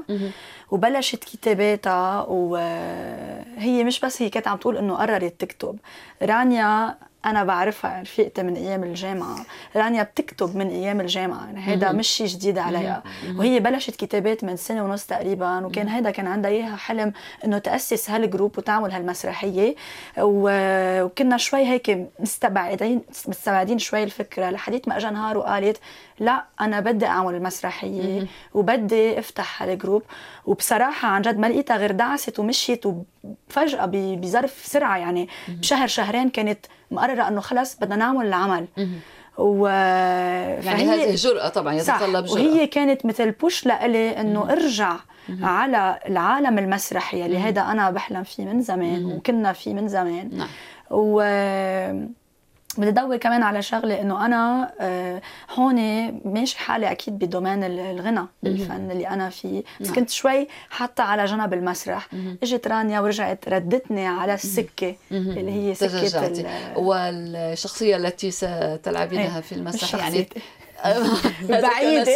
وبلشت 0.72 1.24
كتاباتها 1.24 2.22
وهي 2.22 3.84
مش 3.84 4.00
بس 4.00 4.22
هي 4.22 4.30
كانت 4.30 4.48
عم 4.48 4.58
تقول 4.58 4.78
إنه 4.78 4.96
قررت 4.96 5.42
تكتب. 5.42 5.78
رانيا 6.22 6.96
أنا 7.26 7.44
بعرفها 7.44 8.02
رفيقتي 8.02 8.44
من 8.44 8.56
أيام 8.56 8.84
الجامعة. 8.84 9.46
رانيا 9.76 10.04
بتكتب 10.04 10.56
من 10.56 10.70
أيام 10.70 11.02
الجامعة 11.02 11.46
يعني 11.46 11.68
هيدا 11.68 11.92
مش 11.92 12.08
شيء 12.08 12.28
جديد 12.28 12.58
عليها. 12.58 13.04
وهي 13.36 13.60
بلشت 13.60 13.96
كتابات 13.96 14.44
من 14.44 14.56
سنة 14.58 14.84
ونص 14.84 15.06
تقريبا 15.06 15.66
وكان 15.66 15.88
هيدا 15.88 16.12
كان 16.12 16.28
عندها 16.28 16.52
إياها 16.52 16.76
حلم 16.76 17.14
إنه 17.46 17.58
تأسس 17.58 18.10
هالجروب 18.10 18.58
وتعمل 18.58 18.92
هالمسرحية. 18.92 19.76
وكنا 20.18 21.38
شوي 21.38 21.66
هيك 21.66 22.10
مستبعدين 22.20 23.02
مستبعدين 23.28 23.80
شوي 23.80 24.04
الفكرة 24.04 24.50
لحديت 24.50 24.88
ما 24.88 24.98
اجى 24.98 25.10
نهار 25.10 25.38
وقالت 25.38 25.78
لا 26.20 26.46
أنا 26.62 26.80
بدي 26.80 27.06
أعمل 27.06 27.36
المسرحيه 27.36 28.28
وبدي 28.54 29.20
أفتح 29.20 29.64
هالجروب 29.64 30.04
وبصراحة 30.46 31.08
عن 31.08 31.22
جد 31.22 31.38
ما 31.38 31.48
لقيتها 31.48 31.78
غير 31.78 31.92
دعست 31.92 32.40
ومشيت 32.40 32.86
وفجأة 32.86 33.86
بظرف 33.92 34.62
سرعة 34.66 34.98
يعني 34.98 35.30
بشهر 35.48 35.88
شهرين 35.88 36.30
كانت 36.30 36.66
مقررة 36.92 37.28
إنه 37.28 37.42
خلص 37.42 37.76
بدنا 37.76 37.96
نعمل 37.96 38.26
العمل. 38.26 38.68
و 39.38 39.68
يعني 39.68 40.84
هذه 40.86 41.16
جرأة 41.16 41.50
طبعا 41.50 41.74
يتطلب 41.74 42.26
جرأة. 42.26 42.34
وهي 42.34 42.68
كانت 42.68 43.06
مثل 43.06 43.32
بوش 43.32 43.66
لإلي 43.66 44.22
إنه 44.22 44.52
أرجع 44.52 44.96
على 45.42 46.00
العالم 46.06 46.60
المسرحي 46.60 47.26
اللي 47.26 47.38
هذا 47.38 47.62
أنا 47.62 47.92
بحلم 47.92 48.24
فيه 48.24 48.46
من 48.46 48.62
زمان 48.62 49.06
وكنا 49.06 49.54
فيه 49.54 49.74
من 49.74 49.88
زمان. 49.88 50.30
نعم. 50.34 50.48
و 50.92 51.22
بدي 52.78 52.90
ادور 52.90 53.18
كمان 53.18 53.44
على 53.44 53.62
شغلة 53.62 54.02
إنه 54.02 54.26
أنا 54.26 54.72
آه، 54.80 55.22
هون 55.56 55.76
ماشي 56.26 56.58
حالي 56.60 56.92
أكيد 56.92 57.20
بدومين 57.20 57.64
الغنى 57.64 58.26
بالفن 58.44 58.92
اللي 58.92 59.08
أنا 59.08 59.30
فيه. 59.30 59.64
بس 59.82 59.88
نعم. 59.88 59.96
كنت 59.96 60.10
شوي 60.10 60.48
حاطة 60.70 61.04
على 61.04 61.26
جنب 61.26 61.54
المسرح. 61.54 62.08
إجت 62.44 62.68
رانيا 62.68 63.00
ورجعت 63.00 63.50
ردتني 63.50 64.08
على 64.08 64.34
السكة 64.34 64.96
اللي 65.12 65.52
هي 65.52 65.76
سكة 65.76 66.46
والشخصية 66.76 67.96
التي 67.96 68.32
ستلعبينها 68.32 69.36
إيه، 69.36 69.42
في 69.42 69.52
المسرح 69.52 69.96
يعني 69.96 70.28
بعيدة. 71.50 72.16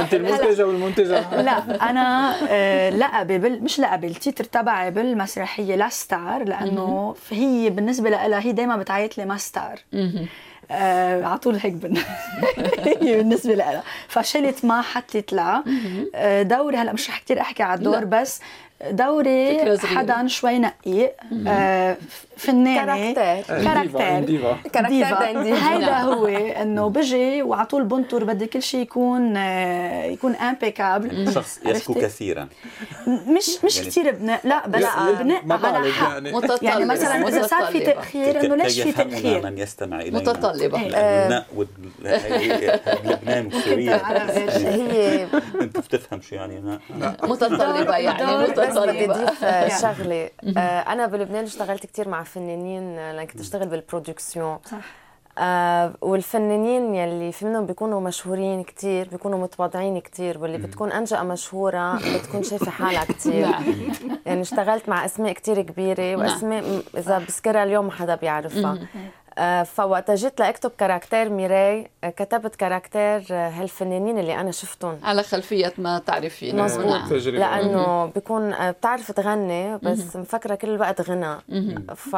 أنت 0.00 0.14
المنتجة 0.14 0.66
والمنتجة. 0.66 1.42
لا 1.42 1.90
أنا 1.90 2.34
آه، 2.48 2.90
لقبي 2.90 3.38
بال... 3.38 3.64
مش 3.64 3.80
لقبي 3.80 4.06
ال 4.06 4.12
titre 4.12 4.44
تبعي 4.44 4.90
بالمسرحية 4.90 5.76
la 5.76 5.88
star 5.88 6.44
لأنه 6.44 7.14
هي 7.30 7.70
بالنسبة 7.70 8.10
لها 8.10 8.40
هي 8.40 8.52
دائما 8.52 8.76
بتعيط 8.76 9.18
لي 9.18 9.24
ma 9.24 9.36
star. 9.36 9.80
آه 10.70 11.24
على 11.24 11.38
طول 11.38 11.54
هيك 11.56 11.72
بن... 11.72 11.98
بالنسبة 13.02 13.54
لها 13.54 13.82
فشلت 14.08 14.64
ما 14.64 14.80
حطيت 14.82 15.32
لها. 15.32 15.64
آه 16.14 16.42
دوري 16.42 16.76
هلأ 16.76 16.92
مش 16.92 17.10
رح 17.10 17.18
كثير 17.20 17.40
أحكي 17.40 17.62
على 17.62 17.78
الدور 17.78 18.04
بس 18.04 18.40
دوري 18.90 19.78
حدا 19.78 20.26
شوي 20.26 20.58
نقيق 20.58 21.12
آه 21.48 21.96
فنانة. 22.36 23.12
caractère. 23.12 23.62
caractère. 23.64 24.56
caractère 24.72 25.54
هيدا 25.54 25.98
هو 25.98 26.26
إنه 26.26 26.88
بجي 26.88 27.42
وعلى 27.42 27.66
طول 27.66 27.84
بنطر 27.84 28.24
بدي 28.24 28.46
كل 28.46 28.62
شيء 28.62 28.80
يكون 28.80 29.36
آه 29.36 30.04
يكون 30.04 30.34
impeccable 30.34 31.32
شخص 31.34 31.60
يشكو 31.66 31.94
كثيرا. 31.94 32.48
مش 33.06 33.64
مش 33.64 33.76
يعني 33.76 33.88
كثير 33.88 34.10
بنق 34.10 34.40
لا 34.44 34.66
بس 34.66 34.84
بنق 35.20 35.66
على 35.74 35.92
حق. 35.92 36.10
يعني, 36.10 36.32
يعني 36.62 36.84
مثلا 36.84 37.28
إذا 37.28 37.46
صار 37.46 37.66
في 37.66 37.80
تأخير 37.80 38.40
إنه 38.40 38.54
ليش 38.54 38.80
في 38.80 38.92
تأخير؟ 38.92 39.44
من 39.44 39.58
يستمع 39.58 40.00
إلينا. 40.00 40.18
متطلبة. 40.18 40.82
البناء 40.86 41.46
لبنان 43.04 43.46
وسوريا. 43.46 44.00
هي 44.66 45.26
أنت 45.60 45.78
بتفهم 45.78 46.20
شو 46.20 46.34
يعني 46.34 46.78
متطلبة 47.22 47.96
يعني 47.96 48.69
بدي 48.78 49.10
أضيف 49.10 49.44
شغلة. 49.82 50.30
أنا 50.92 51.06
بلبنان 51.06 51.44
اشتغلت 51.44 51.86
كثير 51.86 52.08
مع 52.08 52.22
فنانين 52.22 52.96
لأن 52.96 53.26
كنت 53.26 53.40
أشتغل 53.40 53.68
بالبرودكسيون. 53.68 54.58
صح. 54.64 54.76
آه 55.38 55.92
والفنانين 56.00 56.94
يلي 56.94 57.32
في 57.32 57.46
منهم 57.46 57.66
بيكونوا 57.66 58.00
مشهورين 58.00 58.62
كتير 58.62 59.08
بيكونوا 59.08 59.38
متواضعين 59.38 60.00
كتير 60.00 60.38
واللي 60.38 60.58
بتكون 60.58 60.92
أنجأة 60.92 61.22
مشهورة 61.22 61.96
بتكون 61.96 62.42
شايفة 62.42 62.70
حالها 62.70 63.04
كتير. 63.12 63.46
نعم. 63.46 63.64
يعني 64.26 64.40
اشتغلت 64.40 64.88
مع 64.88 65.04
أسماء 65.04 65.32
كتير 65.32 65.62
كبيرة 65.62 66.02
نعم. 66.02 66.18
وأسماء 66.20 66.82
إذا 66.96 67.18
بذكرها 67.18 67.64
اليوم 67.64 67.84
ما 67.84 67.92
حدا 67.92 68.14
بيعرفها. 68.14 68.72
آه 68.72 68.78
فوقت 69.64 70.10
جيت 70.10 70.40
لاكتب 70.40 70.70
caractère 70.78 71.28
ميراي 71.28 71.90
آه 72.04 72.10
كتبت 72.10 72.56
caractère 72.56 73.24
آه 73.30 73.48
هالفنانين 73.48 74.18
اللي 74.18 74.40
أنا 74.40 74.50
شفتهم. 74.50 74.98
على 75.02 75.22
خلفية 75.22 75.72
ما 75.78 75.98
تعرفين 75.98 76.62
مزبوط 76.62 76.86
نعم. 76.86 77.08
لأنه 77.12 78.06
بيكون 78.06 78.52
آه 78.52 78.70
بتعرف 78.70 79.12
تغني 79.12 79.78
بس 79.78 80.16
مفكرة 80.16 80.54
كل 80.54 80.68
الوقت 80.68 81.00
غنى 81.00 81.36
ف 81.96 82.16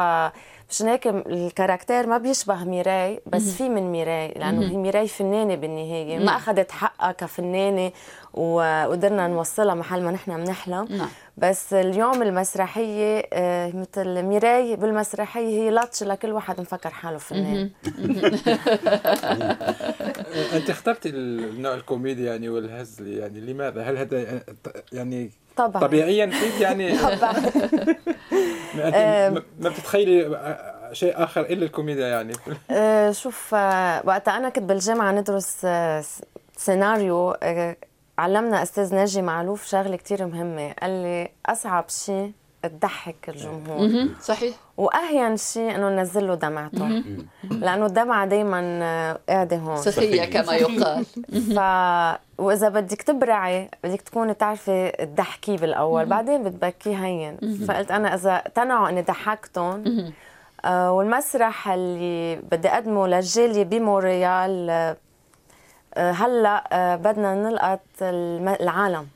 مشان 0.73 0.87
هيك 0.87 1.07
ال 1.07 1.17
caractère 1.17 2.07
ما 2.07 2.17
بيشبه 2.17 2.63
ميراي 2.63 3.19
بس 3.25 3.55
في 3.55 3.69
من 3.69 3.91
ميراي 3.91 4.27
لأنه 4.27 4.71
هي 4.71 4.77
ميراي 4.77 5.07
فنانة 5.07 5.55
بالنهاية. 5.55 6.19
ما 6.19 6.35
أخذت 6.35 6.71
حقها 6.71 7.11
كفنانة 7.11 7.91
وقدرنا 8.33 9.27
نوصلها 9.27 9.75
محل 9.75 10.03
ما 10.03 10.11
نحن 10.11 10.43
بنحلم. 10.43 10.87
نعم. 10.89 11.09
بس 11.37 11.73
اليوم 11.73 12.21
المسرحية 12.21 13.23
آه، 13.33 13.73
مثل 13.75 14.21
ميراي 14.21 14.75
بالمسرحية 14.75 15.47
هي 15.47 15.71
لطش 15.71 16.03
لكل 16.03 16.31
واحد 16.31 16.61
مفكر 16.61 16.89
حاله 16.89 17.17
فنان. 17.17 17.69
أنت 20.53 20.69
اخترتي 20.69 21.09
النوع 21.09 21.73
الكوميدي 21.73 22.23
يعني 22.23 22.49
والهزل 22.49 23.07
يعني 23.07 23.39
لماذا؟ 23.39 23.83
هل 23.83 23.97
هذا 23.97 24.43
يعني 24.91 25.31
طبعا. 25.55 25.81
طبيعيا 25.81 26.25
فيك 26.25 26.61
يعني. 26.61 26.97
طبعا. 27.17 27.33
ما 29.59 29.69
بتتخيلي 29.69 30.37
شيء 30.91 31.23
آخر 31.23 31.41
إلا 31.41 31.65
الكوميديا 31.65 32.07
يعني. 32.07 32.33
أه، 32.71 33.11
شوف 33.11 33.55
أه، 33.55 34.01
وقتها 34.05 34.37
أنا 34.37 34.49
كنت 34.49 34.63
بالجامعة 34.63 35.11
ندرس 35.11 35.57
أه، 35.65 36.03
سيناريو 36.57 37.35
علمنا 38.17 38.63
أستاذ 38.63 38.95
ناجي 38.95 39.21
معلوف 39.21 39.65
شغلة 39.65 39.95
كتير 39.95 40.25
مهمة. 40.25 40.73
قال 40.81 40.91
لي 40.91 41.29
أصعب 41.45 41.85
شيء 41.89 42.31
تضحك 42.67 43.29
الجمهور. 43.29 44.07
صحيح. 44.21 44.55
واهين 44.77 45.37
شيء 45.37 45.75
إنه 45.75 45.89
ننزل 45.89 46.27
له 46.27 46.35
دمعته. 46.35 47.03
لأنه 47.51 47.85
الدمعة 47.85 48.25
دائما 48.25 49.17
قاعدة 49.29 49.57
هون. 49.57 49.77
سخيه 49.77 50.25
كما 50.25 50.55
يقال. 50.55 51.05
ف 51.55 51.59
وإذا 52.37 52.69
بدك 52.69 53.01
تبرعي 53.01 53.69
بدك 53.83 54.01
تكوني 54.01 54.33
تعرفي 54.33 54.91
تضحكيه 54.91 55.57
بالأول 55.57 56.05
بعدين 56.05 56.43
بتبكيه 56.43 57.05
هين. 57.05 57.37
فقلت 57.67 57.91
أنا 57.91 58.15
إذا 58.15 58.35
اقتنعوا 58.35 58.89
إني 58.89 59.01
ضحكتهم 59.01 60.13
آه 60.65 60.91
والمسرح 60.91 61.69
اللي 61.69 62.35
بدي 62.35 62.67
أقدمه 62.67 63.07
للجاليه 63.07 63.63
بمونريال 63.63 64.69
آه 64.69 66.11
هلأ 66.11 66.63
آه 66.71 66.95
بدنا 66.95 67.35
نلقط 67.35 67.79
العالم. 68.01 69.07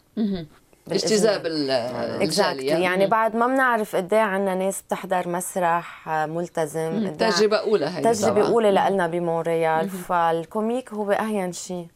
اجتذاب 0.91 1.45
الجالية. 1.45 2.73
يعني 2.73 3.07
بعد 3.07 3.35
ما 3.35 3.47
بنعرف 3.47 3.95
قد 3.95 4.13
إيه 4.13 4.21
عندنا 4.21 4.55
ناس 4.55 4.81
بتحضر 4.81 5.27
مسرح 5.27 6.09
آه، 6.09 6.25
ملتزم 6.25 7.07
تجربة 7.19 7.57
أولى 7.57 7.85
هي 7.85 8.01
تجربة 8.01 8.47
أولى 8.47 8.71
لنا 8.71 9.07
بمونريال 9.07 9.89
فال 9.89 10.12
comique 10.12 10.93
هو 10.93 11.11
أهين 11.11 11.51
شيء 11.51 11.87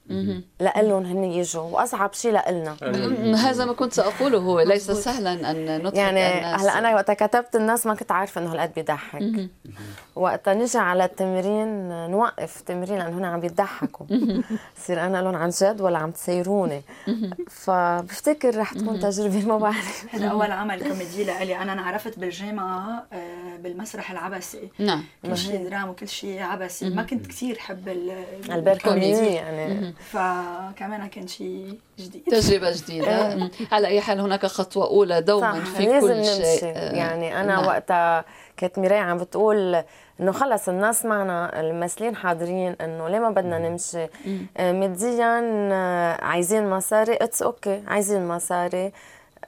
لهم 0.61 1.05
هن 1.05 1.23
يجوا 1.23 1.61
وأصعب 1.61 2.13
شيء 2.13 2.31
لنا 2.31 2.75
هذا 3.35 3.65
ما 3.65 3.73
كنت 3.73 3.93
ساقوله 3.93 4.37
هو 4.37 4.59
ليس 4.59 4.91
سهلا 4.91 5.51
أن 5.51 5.83
نضحك 5.83 5.97
يعني 5.97 6.19
هلأ 6.45 6.77
أنا 6.77 6.95
وقت 6.95 7.11
كتبت 7.11 7.55
الناس 7.55 7.85
ما 7.85 7.95
كنت 7.95 8.11
عارفة 8.11 8.41
إنه 8.41 8.51
هالقد 8.53 8.73
بيضحك. 8.75 9.49
وقتها 10.15 10.53
نجي 10.53 10.77
على 10.77 11.05
التمرين 11.05 11.89
نوقف 12.11 12.61
تمرين 12.61 12.97
لأنه 12.97 13.17
هن 13.17 13.25
عم 13.25 13.39
بيضحكوا. 13.39 14.05
صير 14.85 15.05
أقول 15.05 15.21
لهم 15.21 15.35
عن 15.35 15.49
جد 15.49 15.81
ولا 15.81 15.97
عم 15.97 16.11
تسايروني. 16.11 16.81
فبفتكر 17.49 18.57
رح 18.57 18.73
تكون 18.81 18.99
تجربة 18.99 19.45
ما 19.45 19.57
بعرف. 19.57 20.05
هذا 20.13 20.27
اول 20.27 20.51
عمل 20.51 20.83
كوميدي 20.83 21.23
لإلي. 21.23 21.57
أنا 21.57 21.73
أنا 21.73 21.81
عرفت 21.81 22.19
بالجامعة 22.19 23.05
آه، 23.13 23.57
بالمسرح 23.63 24.11
العبثي 24.11 24.69
نعم. 24.79 25.03
كل 25.25 25.37
شيء 25.37 25.69
drame 25.69 25.89
وكل 25.89 26.07
شيء 26.07 26.41
عبثي 26.41 26.89
ما 26.89 27.03
كنت 27.03 27.27
كثير 27.27 27.57
حب 27.57 27.87
الكوميدي. 28.49 29.25
يعني. 29.25 29.93
فكمان 30.11 31.07
كان 31.07 31.27
شيء 31.27 31.77
جديد. 31.99 32.23
تجربة 32.23 32.71
جديدة. 32.71 33.49
على 33.71 33.87
أي 33.87 34.01
حال 34.01 34.19
هناك 34.19 34.45
خطوة 34.45 34.87
أولى 34.87 35.21
دوما 35.21 35.63
في 35.63 35.99
كل 35.99 36.25
شيء. 36.25 36.65
يعني 36.73 37.41
أنا 37.41 37.55
نعم. 37.55 37.65
وقتها 37.65 38.25
كانت 38.61 38.79
ميراي 38.79 38.97
عم 38.99 39.17
بتقول 39.17 39.83
إنه 40.19 40.31
خلص 40.31 40.69
الناس 40.69 41.05
معنا 41.05 41.59
الممثلين 41.59 42.15
حاضرين 42.15 42.75
إنه 42.81 43.07
ليه 43.07 43.19
ما 43.19 43.29
بدنا 43.29 43.69
نمشي؟ 43.69 44.07
آه، 44.57 44.71
ماديا 44.71 45.41
آه، 45.71 46.23
عايزين 46.25 46.69
مصاري. 46.69 47.13
it's 47.13 47.41
okay 47.41 47.83
عايزين 47.87 48.27
مصاري. 48.27 48.91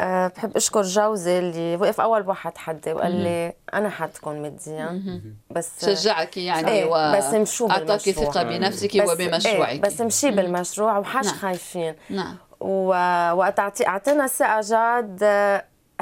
أه 0.02 0.28
بحب 0.28 0.56
أشكر 0.56 0.82
جوزي 0.82 1.40
اللي 1.40 1.76
وقف 1.76 2.02
أول 2.02 2.28
واحد 2.28 2.58
حدي 2.58 2.94
وقال 2.94 3.12
لي 3.12 3.54
أنا 3.74 3.90
حدكم 3.90 4.42
ماديا. 4.42 5.22
بس 5.52 5.86
شجعك 5.86 6.38
يعني 6.38 6.72
إيه 6.72 6.86
و 6.86 7.18
بس 7.18 7.34
مشوا 7.34 7.72
أعطاك 7.72 8.00
ثقة 8.00 8.44
بنفسك 8.44 8.92
وبمشروعك. 8.96 9.70
إيه 9.70 9.82
بس 9.82 10.02
مشي 10.02 10.32
بالمشروع 10.32 10.98
وحش 10.98 11.26
نعم. 11.26 11.36
خايفين. 11.36 11.96
نعم. 12.10 12.38
ووقت 12.60 13.60
أعطينا 13.60 14.26
الثقه 14.26 14.62
جاد. 14.62 15.24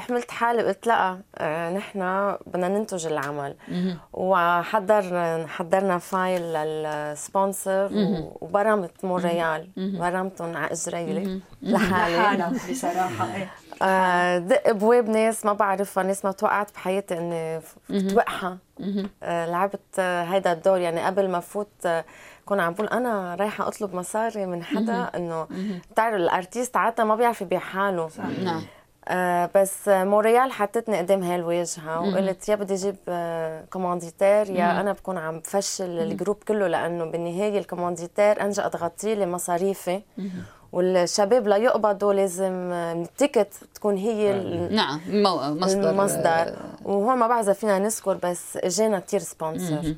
حملت 0.01 0.31
حالي 0.31 0.63
قلت 0.63 0.87
لا 0.87 1.17
آه، 1.37 1.69
نحن 1.71 1.99
بدنا 2.47 2.67
ننتج 2.67 3.05
العمل. 3.07 3.55
وحضر 4.13 5.03
حضرنا 5.47 5.97
file 5.97 6.41
لل 6.41 6.74
sponsor 6.74 7.89
وبرمت 8.41 9.05
مونريال 9.05 9.67
برمتهم 9.77 10.57
على 10.57 10.71
اجريلي 10.71 11.39
لحالي. 11.61 12.51
بصراحة 12.71 13.35
إيه. 13.35 13.49
آه، 13.83 14.37
دق 14.37 14.71
بواب 14.71 15.09
ناس 15.09 15.45
ما 15.45 15.53
بعرفها 15.53 16.03
ناس 16.03 16.25
ما 16.25 16.31
توقعت 16.31 16.73
بحياتي 16.73 17.17
إني 17.17 17.61
توقعها. 18.09 18.57
آه، 19.23 19.45
لعبت 19.45 19.99
هيدا 19.99 20.51
الدور. 20.51 20.77
يعني 20.77 21.01
قبل 21.05 21.29
ما 21.29 21.39
فوت 21.39 21.87
كون 22.45 22.59
عم 22.59 22.73
بقول 22.73 22.87
أنا 22.87 23.35
رايحة 23.35 23.67
أطلب 23.67 23.95
مصاري 23.95 24.45
من 24.45 24.63
حدا 24.63 25.09
إنه 25.15 25.47
بتعرف 25.91 26.15
ال 26.15 26.23
artiste 26.23 26.77
عادة 26.77 27.03
ما 27.03 27.15
بيعرف 27.15 27.41
يبيع 27.41 27.59
حاله. 27.59 28.09
نعم. 28.43 28.61
آه 29.07 29.49
بس 29.55 29.87
موريال 29.87 30.51
حطتني 30.51 30.97
قدام 30.97 31.23
هالواجهة 31.23 32.01
وقلت 32.01 32.49
يا 32.49 32.55
بدي 32.55 32.73
أجيب 32.73 32.95
آه 33.09 33.63
commanditaire 33.69 34.49
يا 34.49 34.81
أنا 34.81 34.91
بكون 34.93 35.17
عم 35.17 35.39
بفشل 35.39 35.99
ال 35.99 36.05
groupe 36.05 36.37
كله 36.47 36.67
لأنه 36.67 37.05
بالنهاية 37.05 37.59
ال 37.59 37.65
commanditaire 37.65 38.41
انجا 38.41 38.67
تغطي 38.67 39.15
لي 39.15 39.25
مصاريفي 39.25 40.01
والشباب 40.71 41.47
ليقبضوا 41.47 42.13
لازم 42.13 42.53
ال 42.73 42.85
ticket 42.85 43.53
تكون 43.75 43.97
هي 43.97 44.33
نعم 44.71 44.99
مصدر 45.59 45.89
المصدر. 45.89 46.55
وهون 46.85 47.17
ما 47.17 47.27
بعرف 47.27 47.49
فينا 47.49 47.79
نذكر 47.79 48.17
بس 48.23 48.57
اجانا 48.57 48.99
كثير 48.99 49.19
sponsor 49.19 49.95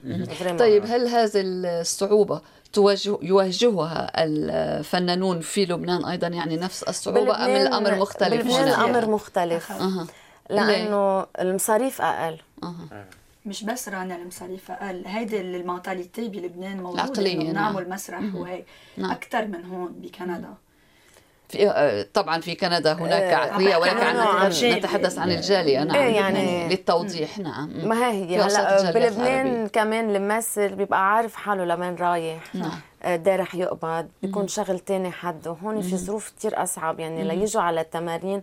طيب 0.59 0.85
هل 0.85 1.07
هذه 1.07 1.31
الصعوبة 1.35 2.41
تواجه 2.73 3.17
يواجهها 3.21 4.23
الفنانون 4.23 5.41
في 5.41 5.65
لبنان 5.65 6.05
أيضا 6.05 6.27
يعني 6.27 6.57
نفس 6.57 6.83
الصعوبة 6.83 7.45
أم 7.45 7.49
الأمر 7.49 7.95
مختلف 7.95 8.41
بلبنان 8.41 8.67
الأمر 8.67 9.09
مختلف 9.09 9.71
أه. 9.71 10.07
لأنه 10.49 11.25
المصاريف 11.39 12.01
أقل 12.01 12.37
أه. 12.63 12.75
مش 13.45 13.63
بس 13.63 13.89
رانا 13.89 14.15
المصاريف 14.15 14.71
أقل 14.71 15.03
هيدي 15.07 15.41
ال 15.41 15.50
mentalité 15.50 16.27
بلبنان 16.27 16.83
موجودة 16.83 17.33
نعم. 17.33 17.51
نعمل 17.51 17.89
مسرح 17.89 18.35
وهيك 18.35 18.65
نعم. 18.97 19.11
أكثر 19.11 19.47
من 19.47 19.65
هون 19.65 19.91
بكندا 19.91 20.53
في 21.53 21.69
آه، 21.69 22.05
طبعا 22.13 22.41
في 22.41 22.55
كندا 22.55 22.93
هناك 22.93 23.21
آه، 23.21 23.35
عقلية 23.35 23.75
ولكن 23.75 23.97
عن 23.97 24.49
نتحدث 24.63 25.19
عن 25.19 25.31
الجالية. 25.31 25.83
نعم. 25.83 25.95
إيه 25.95 26.15
يعني 26.15 26.69
للتوضيح. 26.69 27.39
نعم. 27.39 27.69
ما 27.83 28.11
هي 28.11 28.41
هلا 28.41 28.91
بلبنان 28.91 29.67
كمان 29.67 30.15
الممثل 30.15 30.75
بيبقى 30.75 31.13
عارف 31.15 31.35
حاله 31.35 31.65
لمين 31.65 31.95
رايح. 31.95 32.55
نعم. 32.55 32.79
قد 33.03 33.27
آه، 33.27 33.35
رح 33.35 33.55
يقبض 33.55 34.07
بيكون 34.21 34.47
شغل 34.47 34.79
تاني 34.79 35.11
حد 35.11 35.47
وهون 35.47 35.81
في 35.81 35.97
ظروف 35.97 36.33
كثير 36.37 36.63
أصعب. 36.63 36.99
يعني 36.99 37.23
ليجوا 37.23 37.61
على 37.61 37.81
التمارين 37.81 38.41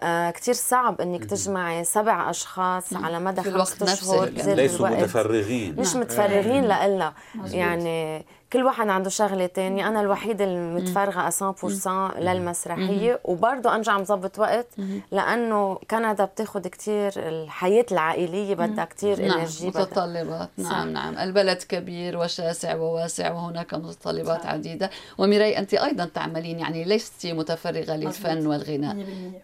آه 0.00 0.30
كثير 0.30 0.54
صعب 0.54 1.00
إنك 1.00 1.24
تجمعي 1.24 1.84
سبع 1.84 2.30
أشخاص 2.30 2.92
على 2.92 3.20
مدى 3.20 3.42
خمس 3.42 3.82
اشهر 3.82 4.28
ليسوا 4.28 4.88
متفرغين. 4.88 5.76
مش 5.78 5.94
متفرغين 5.96 6.64
لإلا 6.64 7.12
يعني 7.50 8.24
كل 8.54 8.62
واحد 8.62 8.88
عنده 8.88 9.10
شغلة 9.10 9.46
تانية. 9.46 9.88
أنا 9.88 10.00
الوحيدة 10.00 10.44
المتفرغه 10.44 11.30
100% 11.30 12.18
للمسرحية. 12.18 13.20
وبرضه 13.24 13.76
انجع 13.76 13.98
مظبط 13.98 14.38
وقت 14.38 14.66
لأنه 15.12 15.74
كندا 15.90 16.24
بتاخذ 16.24 16.68
كثير 16.68 17.12
الحياة 17.16 17.86
العائلية 17.92 18.54
بدها 18.54 18.84
كثير 18.84 19.20
نعم 19.22 19.38
énergie 19.38 19.66
متطلبات. 19.66 20.48
نعم 20.56 20.88
نعم. 20.88 21.18
البلد 21.18 21.62
كبير 21.62 22.18
وشاسع 22.18 22.74
وواسع 22.74 23.32
وهناك 23.32 23.74
متطلبات 23.74 24.42
صح. 24.42 24.46
عديدة. 24.46 24.90
وميراي 25.18 25.58
أنت 25.58 25.74
أيضا 25.74 26.04
تعملين 26.04 26.58
يعني 26.58 26.84
لست 26.84 27.26
متفرغة 27.26 27.96
للفن 27.96 28.46
والغناء؟ 28.46 28.96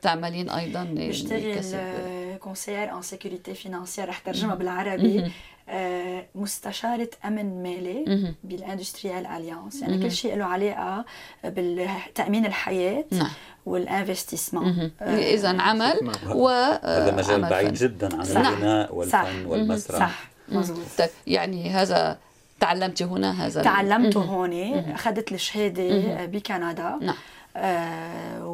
تعملين 0.03 0.51
أيضا 0.51 0.87
بشتغل 0.90 2.38
conseillère 2.38 2.94
en 2.94 3.03
sécurité 3.03 3.55
financière 3.55 4.09
رح 4.09 4.18
ترجمها 4.18 4.55
بالعربي. 4.55 5.33
مستشارة 6.35 7.11
أمن 7.24 7.62
مالي 7.62 8.35
بال 8.44 8.56
Industrielle 8.56 9.27
Alliance. 9.27 9.83
يعني 9.83 10.02
كل 10.02 10.12
شيء 10.12 10.37
له 10.37 10.44
علاقة 10.44 11.04
بالتأمين 11.44 12.46
الحياة 12.46 13.04
نعم. 13.11 13.30
وال 13.66 13.82
investissement 13.82 14.90
آه 15.00 15.35
اذا 15.35 15.61
عمل 15.62 16.12
و 16.28 16.48
هذا 16.48 17.14
مجال 17.16 17.40
بعيد 17.40 17.74
جدا 17.74 18.16
عن 18.16 18.26
الغناء 18.26 18.94
والفن. 18.94 19.46
والمسرح. 19.46 19.98
صح. 19.98 20.30
مزبوط 20.48 20.87
طيب، 20.98 21.09
يعني 21.26 21.70
هذا 21.70 22.18
تعلمتي 22.61 23.04
هنا 23.04 23.46
هذا 23.46 23.62
تعلمته 23.62 24.20
هون 24.20 24.74
أخذت 24.74 25.33
الشهادة 25.33 26.26
بكندا. 26.26 26.98
نعم. 27.00 27.16
آه 27.56 28.46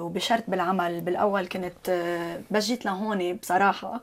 وبشرت 0.00 0.44
بالعمل. 0.48 1.00
بالأول 1.00 1.46
كنت 1.46 1.88
آه 1.88 2.40
بس 2.50 2.66
جيت 2.66 2.84
لهون 2.84 3.32
بصراحة. 3.36 4.00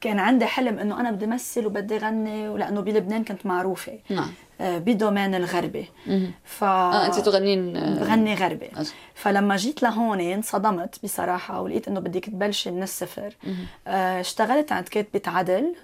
كان 0.00 0.18
عندي 0.18 0.46
حلم 0.46 0.78
إنه 0.78 1.00
أنا 1.00 1.10
بدي 1.10 1.24
أمثل 1.24 1.66
وبدي 1.66 1.98
غني 1.98 2.48
ولأنه 2.48 2.80
بلبنان 2.80 3.24
كنت 3.24 3.46
معروفة. 3.46 3.98
نعم. 4.10 4.30
آه، 4.60 4.78
ب 4.78 4.85
domaine 4.85 5.34
الغربي. 5.34 5.88
ف 6.44 6.64
آه 6.64 7.06
أنت 7.06 7.18
تغنين 7.18 7.76
آه، 7.76 8.04
غني 8.04 8.34
غربي. 8.34 8.70
فلما 9.14 9.56
جيت 9.56 9.82
لهون 9.82 10.20
انصدمت 10.20 10.98
بصراحة 11.04 11.60
ولقيت 11.60 11.88
إنه 11.88 12.00
بدك 12.00 12.24
تبلشي 12.24 12.70
من 12.70 12.82
الصفر. 12.82 13.36
آه، 13.86 14.20
اشتغلت 14.20 14.72
عند 14.72 14.88
كاتبة 14.88 15.22
عدل. 15.26 15.74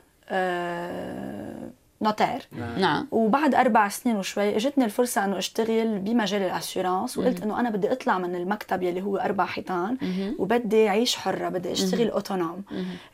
notaire 2.02 2.48
نعم. 2.78 3.06
وبعد 3.10 3.54
أربع 3.54 3.88
سنين 3.88 4.16
وشوي 4.16 4.56
اجتني 4.56 4.84
الفرصة 4.84 5.24
إنه 5.24 5.38
أشتغل 5.38 5.98
بمجال 5.98 6.42
ال 6.42 6.50
assurance 6.50 7.18
وقلت 7.18 7.42
إنه 7.42 7.60
أنا 7.60 7.70
بدي 7.70 7.92
أطلع 7.92 8.18
من 8.18 8.34
المكتب 8.34 8.82
يلي 8.82 9.02
هو 9.02 9.16
أربع 9.16 9.44
حيطان 9.44 9.96
وبدي 10.38 10.88
أعيش 10.88 11.16
حرة 11.16 11.48
بدي 11.48 11.72
أشتغل 11.72 12.10
autonome 12.10 12.62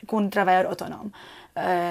يكون 0.02 0.30
travailleur 0.30 0.68
autonome 0.68 1.10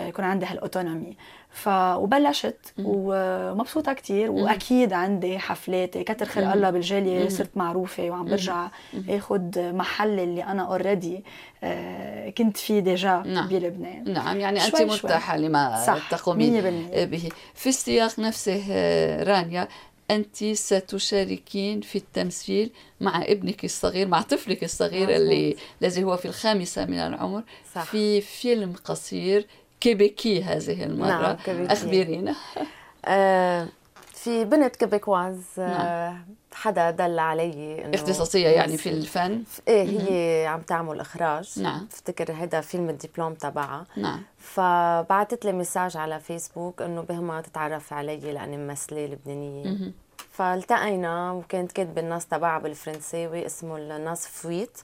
يكون 0.08 0.26
عندي 0.26 0.45
هال 0.45 0.59
autonomie 0.59 1.17
ف 1.50 1.67
وبلشت 1.67 2.74
ومبسوطة 2.80 3.93
كتير 3.93 4.32
وأكيد 4.32 4.93
عندي 4.93 5.39
حفلاتي. 5.39 6.04
كتر 6.04 6.26
خير 6.26 6.54
الله 6.54 6.69
بالجالية 6.69 7.30
صرت 7.30 7.58
معروفة 7.58 8.10
وعم 8.10 8.26
برجع 8.26 8.67
اخذ 9.10 9.74
محل 9.74 10.19
اللي 10.19 10.43
أنا 10.43 10.67
already 10.67 11.23
آه، 11.63 12.30
كنت 12.30 12.58
فيه 12.58 12.80
déjà 12.79 13.23
نعم. 13.26 13.47
بلبنان. 13.47 14.13
نعم 14.13 14.39
يعني 14.39 14.65
أنت 14.65 14.82
مرتاحة 14.82 15.38
لما 15.38 16.00
تقومين 16.12 16.62
به. 16.93 17.30
في 17.54 17.69
السياق 17.69 18.19
نفسه 18.19 18.63
آه، 18.71 19.24
رانيا 19.24 19.67
أنت 20.12 20.43
ستشاركين 20.45 21.82
في 21.82 21.97
التمثيل 21.97 22.71
مع 23.02 23.21
ابنك 23.21 23.65
الصغير 23.65 24.08
مع 24.08 24.21
طفلك 24.21 24.63
الصغير 24.63 25.08
مزبوط. 25.08 25.15
اللي 25.15 25.56
الذي 25.82 26.04
هو 26.04 26.17
في 26.17 26.28
الخامسة 26.28 26.86
من 26.86 26.97
العمر. 27.00 27.43
صح. 27.76 27.84
في 27.84 28.21
فيلم 28.21 28.74
قصير 28.86 29.47
كيبيكي 29.80 30.43
هذه 30.43 30.84
المرة. 30.84 31.08
نعم 31.08 31.36
كيبيكي. 31.36 31.74
أخبرينا. 31.74 32.36
آه 33.06 33.67
في 34.13 34.45
بنت 34.45 34.76
québécoise 34.75 35.41
آه 35.60 36.10
نعم. 36.10 36.26
حدا 36.54 36.91
دل 36.91 37.19
علي 37.19 37.86
إنه 37.86 37.95
اختصاصية 37.95 38.47
يعني 38.47 38.78
في 38.78 38.89
الفن. 38.89 39.43
إيه 39.67 40.00
هي 40.00 40.47
عم 40.47 40.62
تعمل 40.62 41.00
إخراج. 41.00 41.60
نعم. 41.60 41.86
بفتكر 41.86 42.32
هيدا 42.34 42.62
فيلم 42.62 42.89
الدبلوم 42.89 43.34
تبعها. 43.34 43.86
نعم. 43.97 44.21
فبعثت 44.38 45.45
لي 45.45 45.52
message 45.51 45.97
على 45.97 46.19
فيسبوك 46.19 46.82
إنه 46.82 47.02
بهمها 47.02 47.41
تتعرف 47.41 47.93
علي 47.93 48.17
لأني 48.17 48.58
ممثلة 48.58 49.06
لبنانية. 49.06 49.91
فالتقينا 50.31 51.31
وكانت 51.31 51.71
كاتبة 51.71 52.01
النص 52.01 52.25
تبعها 52.25 52.59
بالفرنساوي 52.59 53.45
اسمه 53.45 53.77
النص 53.77 54.27
فويت. 54.27 54.77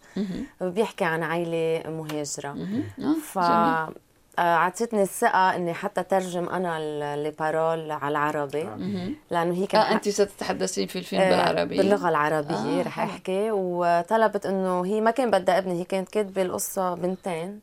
بيحكي 0.61 1.05
عن 1.05 1.23
عائله 1.23 1.89
مهاجرة. 1.89 2.57
آه، 2.99 3.13
ف 3.23 3.39
جميل. 3.39 3.95
أعطتني 4.39 5.01
الثقة 5.01 5.55
إني 5.55 5.73
حتى 5.73 6.03
ترجم 6.03 6.49
أنا 6.49 6.77
البارول 6.79 7.91
على 7.91 8.11
العربي. 8.11 8.69
لأنه 9.31 9.53
هي 9.55 9.65
كانت 9.65 9.85
آه 9.85 9.91
انت 9.91 10.09
ستتحدثين 10.09 10.87
في 10.87 10.99
الفيلم 10.99 11.23
بالعربيه 11.23 11.77
باللغة 11.77 12.09
العربية 12.09 12.79
آه. 12.79 12.83
رح 12.83 12.99
أحكي. 12.99 13.51
وطلبت 13.51 14.45
إنه 14.45 14.85
هي 14.85 15.01
ما 15.01 15.11
كان 15.11 15.31
بدها 15.31 15.57
ابني 15.57 15.79
هي 15.79 15.83
كانت 15.83 16.09
كاتبة 16.09 16.41
القصة 16.41 16.93
بنتين. 16.95 17.59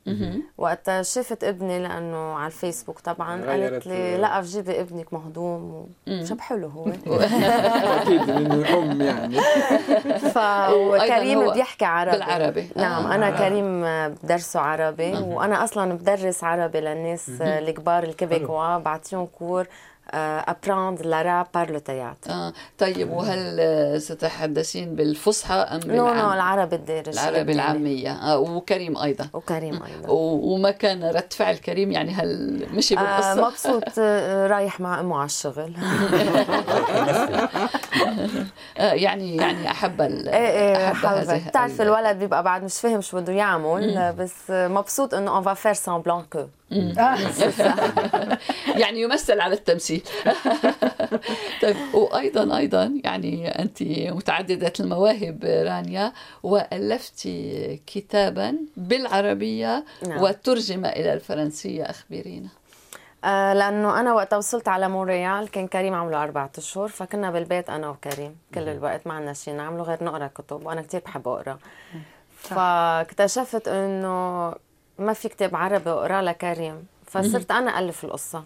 وقت 0.59 0.91
شفت 1.01 1.45
ابني 1.45 1.79
لأنه 1.83 2.33
على 2.35 2.47
الفيسبوك 2.47 3.01
طبعا 3.01 3.45
قالت 3.51 3.87
لي 3.87 4.17
لا 4.19 4.43
في 4.43 4.49
جيبي 4.49 4.81
ابنك 4.81 5.13
مهضوم. 5.13 5.87
شب 6.23 6.41
حلو 6.41 6.69
هو؟ 6.69 6.85
أكيد 8.01 8.31
من 8.31 8.53
الام 8.53 9.01
يعني. 9.01 9.41
فكريم 10.19 11.51
بيحكي 11.55 11.85
عربي. 11.85 12.17
بالعربي. 12.17 12.69
نعم 12.77 13.07
أنا 13.13 13.29
آه. 13.29 13.39
كريم 13.39 13.83
بدرسه 14.25 14.61
عربي. 14.61 15.13
وأنا 15.13 15.65
أصلا 15.65 15.93
بدرس 15.95 16.45
عربي 16.45 16.64
عربي 16.65 16.81
للناس 16.81 17.31
الكبار 17.41 18.03
ال 18.03 18.10
québécois 18.10 18.79
بعطيهم 18.79 19.27
cours. 19.27 19.67
apprendre 20.11 21.03
l'arabe 21.03 21.47
par 21.55 21.71
le 21.71 21.79
théâtre 21.79 22.31
آه 22.31 22.53
طيب 22.79 23.11
وهل 23.11 24.03
ستتحدثين 24.03 24.95
بالفصحى 24.95 25.55
أم 25.55 25.81
non 25.85 25.95
non 26.15 26.33
العربي 26.33 26.77
الدارج 26.77 27.09
العربي 27.19 27.53
العامية. 27.53 28.13
آه 28.13 28.39
وكريم 28.39 28.99
أيضا. 28.99 29.29
وكريم 29.33 29.75
أيضا. 29.93 30.09
وما 30.11 30.71
كان 30.71 31.05
رد 31.05 31.33
فعل 31.33 31.57
كريم 31.57 31.93
يعني 31.93 32.11
هل 32.13 32.63
مشي 32.75 32.95
بالقصة؟ 32.97 33.33
آه 33.33 33.49
مبسوط 33.49 33.83
آه 33.99 34.47
رايح 34.55 34.81
مع 34.81 35.01
أمه 35.01 35.17
على 35.17 35.27
الشغل. 35.27 35.73
آه 38.79 38.93
يعني 38.93 39.37
يعني 39.37 39.71
أحب 39.71 40.01
إيه 40.01 40.35
إيه 40.35 41.39
بتعرف 41.49 41.81
الولد 41.81 42.19
بيبقى 42.19 42.43
بعد 42.43 42.65
مش 42.65 42.81
فاهم 42.81 43.01
شو 43.01 43.17
بده 43.21 43.33
يعمل 43.33 44.13
بس 44.19 44.35
مبسوط 44.51 45.15
إنه 45.15 45.35
on 45.37 45.43
va 45.43 45.55
faire 45.55 45.73
semblant 45.73 46.23
que 46.33 46.45
يعني 48.83 49.01
يمثل 49.01 49.41
على 49.41 49.55
التمثيل. 49.55 50.03
طيب 51.63 51.77
وأيضا 51.95 52.57
أيضا 52.57 53.01
يعني 53.05 53.49
أنت 53.49 53.83
متعددة 54.13 54.73
المواهب 54.81 55.45
رانيا 55.45 56.13
وألفت 56.43 57.29
كتابا 57.87 58.57
بالعربية 58.77 59.85
نعم. 60.09 60.23
وترجم 60.23 60.85
إلى 60.85 61.13
الفرنسية 61.13 61.85
أخبرينا. 61.85 62.49
آه 63.25 63.53
لأنه 63.53 64.01
أنا 64.01 64.15
وقت 64.15 64.35
وصلت 64.35 64.69
على 64.69 64.89
مونريال 64.89 65.49
كان 65.51 65.67
كريم 65.67 65.95
عمله 65.95 66.23
أربع 66.23 66.49
أشهر 66.59 66.89
فكنا 66.89 67.31
بالبيت 67.31 67.71
أنا 67.71 67.89
وكريم 67.89 68.37
كل 68.55 68.69
الوقت 68.69 69.07
ما 69.07 69.15
عندنا 69.15 69.33
شيء 69.33 69.55
نعمله 69.55 69.83
غير 69.83 70.05
نقرأ 70.05 70.27
كتب 70.27 70.67
وأنا 70.67 70.83
كثير 70.83 71.01
بحب 71.07 71.29
أقرأ. 71.29 71.59
فاكتشفت 72.39 73.69
إنه 73.69 74.53
ما 74.99 75.13
في 75.13 75.29
كتاب 75.29 75.57
عربي 75.57 75.91
اقراه 75.91 76.21
لكريم 76.21 76.87
فصرت 77.07 77.51
أنا 77.51 77.79
الف 77.79 78.05
القصة. 78.05 78.45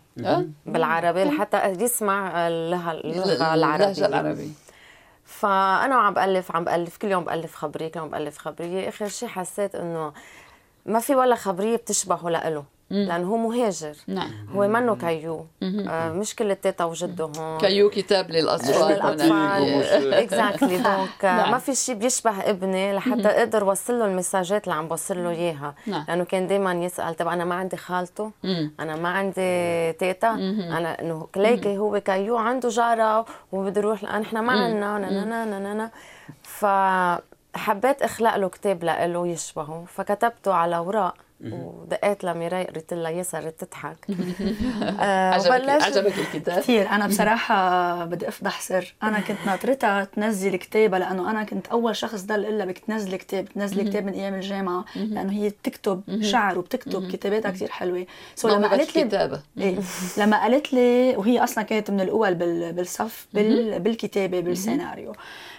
بالعربي 0.67 1.25
لحتى 1.25 1.67
يسمع 1.67 2.49
اللغة 2.49 2.91
اللغة 2.91 3.55
العربية. 3.55 4.07
العربية. 4.07 4.49
فأنا 5.25 5.95
عم 5.95 6.15
بالف 6.15 6.57
عم 6.57 6.65
بالف 6.65 6.97
كل 6.97 7.09
يوم 7.11 7.25
بألف 7.25 7.55
خبريه 7.55 7.89
كل 7.89 8.01
يوم 8.01 8.09
بألف 8.09 8.39
خبريه 8.39 8.89
اخر 8.89 9.09
شيء 9.09 9.29
حسيت 9.29 9.75
إنه 9.75 10.13
ما 10.87 10.99
في 11.01 11.15
ولا 11.15 11.35
خبرية 11.35 11.77
بتشبهه 11.77 12.31
لإله. 12.31 12.65
لأنه 12.91 13.27
هو 13.29 13.37
مهاجر. 13.37 13.97
نعم. 14.07 14.31
هو 14.55 14.69
منه 14.69 14.97
كيو 14.97 15.47
آه 15.63 16.13
مش 16.13 16.37
كل 16.37 16.51
التيتا 16.51 16.85
وجده 16.85 17.25
هون 17.25 17.59
كيو 17.59 17.91
كتاب 17.91 18.31
للأطفال. 18.31 18.93
للأطفال. 18.93 20.15
exactly 20.15 20.77
donc 20.79 21.25
نعم. 21.39 21.51
ما 21.51 21.59
في 21.59 21.75
شيء 21.75 21.95
بيشبه 21.95 22.41
ابني 22.51 22.93
لحتى 22.93 23.29
أقدر 23.29 23.63
أوصل 23.63 23.99
له 23.99 24.05
المساجات 24.05 24.65
اللي 24.65 24.75
عم 24.75 24.89
بوصل 24.89 25.25
له 25.25 25.31
إياها. 25.31 25.75
نعم. 25.87 26.05
لأنه 26.09 26.25
كان 26.25 26.47
دائما 26.47 26.73
يسأل 26.73 27.15
طب 27.17 27.29
أنا 27.29 27.45
ما 27.45 27.55
عندي 27.55 27.77
خالته؟ 27.77 28.31
أنا 28.81 28.97
ما 28.97 29.09
عندي 29.09 29.93
تيتا؟ 29.93 30.31
أنا 30.31 31.01
إنه 31.01 31.27
كليكي 31.35 31.79
هو 31.79 32.01
كيو 32.01 32.37
عنده 32.37 32.69
جارة 32.69 33.27
وبده 33.53 33.81
يروح 33.81 34.03
نحن 34.05 34.39
ما 34.39 34.53
عندنا. 34.53 35.91
ف 36.43 36.67
حبيت 37.55 38.03
اخلق 38.03 38.37
له 38.37 38.49
كتاب 38.49 38.85
لإله 38.85 39.27
يشبهه. 39.27 39.85
فكتبته 39.89 40.55
على 40.55 40.77
اوراق 40.77 41.15
ودقيت 41.45 42.25
لميراي 42.25 42.65
قلت 42.65 42.95
لها 42.95 43.11
يا 43.11 43.23
صارت 43.23 43.65
تضحك. 43.65 43.97
آه 45.01 45.31
عجبك 45.31 45.69
عجبك 45.69 46.19
الكتاب؟ 46.19 46.59
كثير 46.59 46.89
أنا 46.89 47.07
بصراحة 47.07 48.05
بدي 48.05 48.29
أفضح 48.29 48.61
سر. 48.61 48.95
أنا 49.03 49.21
كنت 49.21 49.39
ناطرتها 49.47 50.05
تنزل 50.05 50.57
كتابها 50.57 50.99
لأنه 50.99 51.31
أنا 51.31 51.45
كنت 51.45 51.67
أول 51.67 51.97
شخص 51.97 52.23
ضل 52.25 52.45
إلا 52.45 52.65
بدك 52.65 52.79
تنزلي 52.79 53.19
كتاب 53.19 53.45
تنزلي 53.45 53.91
كتاب 53.91 54.05
من 54.05 54.13
أيام 54.13 54.35
الجامعة. 54.35 54.85
لأنه 54.97 55.33
هي 55.33 55.49
بتكتب 55.49 56.23
شعر 56.23 56.59
وبتكتب 56.59 57.13
كتاباتها 57.13 57.51
كثير 57.51 57.69
حلوة. 57.69 58.07
سو 58.35 58.49
لما 58.49 58.69
قالت 58.69 58.97
لي 58.97 59.31
إيه. 59.59 59.79
لما 60.19 60.43
قالت 60.43 60.73
لي 60.73 61.17
وهي 61.17 61.45
أصلا 61.45 61.65
كانت 61.65 61.91
من 61.91 62.01
الأول 62.01 62.35
بالصف 62.73 63.27
بالكتابة 63.33 64.41
بالسيناريو. 64.41 65.13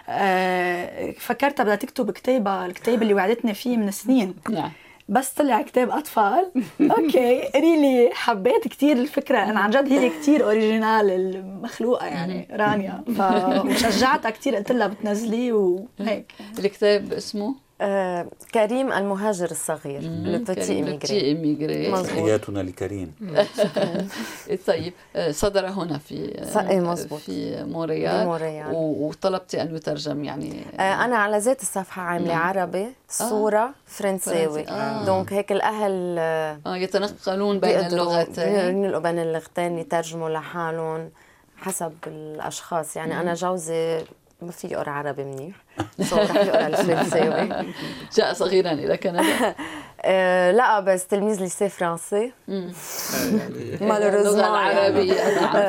آه 0.08 1.10
فكرتها 1.10 1.64
بدها 1.64 1.76
تكتب 1.76 2.10
كتابها 2.10 2.66
الكتاب 2.66 3.02
اللي 3.02 3.14
وعدتني 3.14 3.54
فيه 3.54 3.76
من 3.76 3.90
سنين. 3.90 4.34
نعم. 4.50 4.70
بس 5.10 5.30
طلع 5.32 5.62
كتاب 5.62 5.90
أطفال. 5.90 6.50
okay. 6.98 7.42
really 7.56 8.10
حبيت 8.12 8.68
كثير 8.68 8.96
الفكرة. 8.96 9.38
أنا 9.38 9.60
عن 9.60 9.70
جد 9.70 9.92
هي 9.92 10.08
كثير 10.08 10.44
originale 10.44 11.10
المخلوقة 11.10 12.06
يعني 12.06 12.48
رانيا. 12.52 13.04
فشجعتها 13.06 14.30
كثير 14.40 14.56
قلت 14.56 14.72
لها 14.72 14.86
بتنزليه 14.86 15.52
وهيك. 15.52 16.32
الكتاب 16.58 17.12
اسمه؟ 17.12 17.54
آه 17.80 18.26
كريم 18.54 18.92
المهاجر 18.92 19.50
الصغير 19.50 20.00
le 20.02 20.22
petit 20.22 20.72
immigré 21.12 22.02
تحياتنا 22.02 22.60
لكريم. 22.60 23.14
طيب 24.66 24.92
آه، 25.16 25.30
صدر 25.30 25.66
هنا 25.66 25.98
في 25.98 26.38
آه، 26.38 26.70
إيه، 26.70 26.94
في 26.94 27.64
مونريال. 27.64 28.26
وطلبتي 28.74 29.62
أن 29.62 29.76
يترجم 29.76 30.24
يعني. 30.24 30.64
آه 30.78 31.04
أنا 31.04 31.16
على 31.16 31.38
ذات 31.38 31.62
الصفحة 31.62 32.02
عاملة 32.02 32.34
عربي 32.34 32.86
صورة 33.08 33.58
آه. 33.58 33.74
فرنساوي. 33.86 34.68
آه. 34.68 35.04
donc 35.04 35.32
هيك 35.32 35.52
الأهل 35.52 36.16
آه 36.18 36.76
يتنقلون 36.76 37.60
بين 37.60 37.78
اللغتين. 37.78 38.54
ينقلوا 38.54 39.00
بين 39.00 39.18
اللغتين 39.18 39.78
يترجموا 39.78 40.28
لحالهم 40.28 41.10
حسب 41.56 41.92
الأشخاص. 42.06 42.96
يعني 42.96 43.20
أنا 43.20 43.34
جوزي 43.34 44.00
ما 44.42 44.52
في 44.52 44.66
يقرا 44.66 44.90
عربي 44.90 45.24
منيح. 45.24 45.54
so 46.00 46.16
رح 46.16 46.34
يقرا 46.34 46.66
الفرنساوي. 46.66 47.66
جاء 48.16 48.32
صغيرا 48.32 48.72
إلى 48.72 48.96
كندا. 48.96 49.24
آه 50.02 50.50
لا 50.50 50.80
بس 50.80 51.06
تلميذ 51.06 51.40
lycée 51.40 51.68
فرنسي. 51.68 52.32
malheureusement 53.80 54.40
اللغة 54.40 54.48
العربية. 54.48 55.12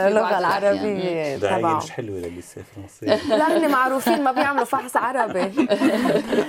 اللغة 0.07 0.39
العربية 0.39 1.37
تبعه 1.37 1.77
مش 1.77 1.91
حلوة 1.91 2.19
لل 2.19 2.31
lycée 2.31 2.61
فرنسي. 2.75 3.05
لا 3.29 3.57
هن 3.57 3.71
معروفين 3.71 4.23
ما 4.23 4.31
بيعملوا 4.31 4.65
فحص 4.65 4.97
عربي. 4.97 5.41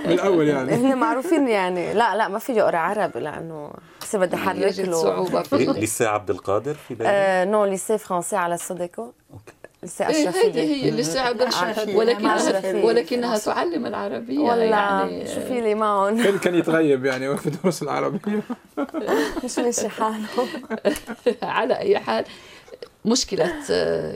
من 0.05 0.11
الأول 0.11 0.47
يعني. 0.47 0.73
هن 0.73 0.97
معروفين 0.97 1.47
يعني. 1.47 1.93
لا 1.93 2.15
لا 2.15 2.27
ما 2.27 2.39
في 2.39 2.53
يقرأ 2.53 2.77
عربي 2.77 3.19
لأنه 3.19 3.71
بصير 4.01 4.19
بدي 4.19 4.35
أحرك 4.35 4.79
له. 4.79 4.93
صعوبة. 4.93 5.43
ليسي 5.51 6.05
عبد 6.05 6.29
القادر 6.29 6.73
في 6.73 6.95
بالي؟ 6.95 7.09
آه 7.09 7.45
non 7.45 7.65
lycée 7.65 7.97
فرنسي 7.97 8.35
على 8.35 8.55
السوديكو 8.55 9.01
okay. 9.33 9.53
lycée 9.83 10.09
أشرفية 10.09 10.61
هي 10.61 10.85
هي 10.85 10.91
lycée 10.91 11.21
عبد 11.21 11.41
ولكنها 11.95 12.83
ولكنها 12.83 13.37
تعلم 13.37 13.85
العربية 13.85 14.39
والله 14.39 14.63
يعني. 14.63 15.27
شوفي 15.27 15.61
لي 15.61 15.75
معهم. 15.75 16.23
كان 16.23 16.37
كان 16.37 16.55
يتغيب 16.55 17.05
يعني 17.05 17.37
في 17.37 17.49
دروس 17.49 17.83
العربية. 17.83 18.41
مش 19.43 19.59
ماشي 19.59 19.89
حاله. 19.89 20.27
على 21.43 21.77
أي 21.77 21.99
حال. 21.99 22.25
مشكلة 23.05 23.53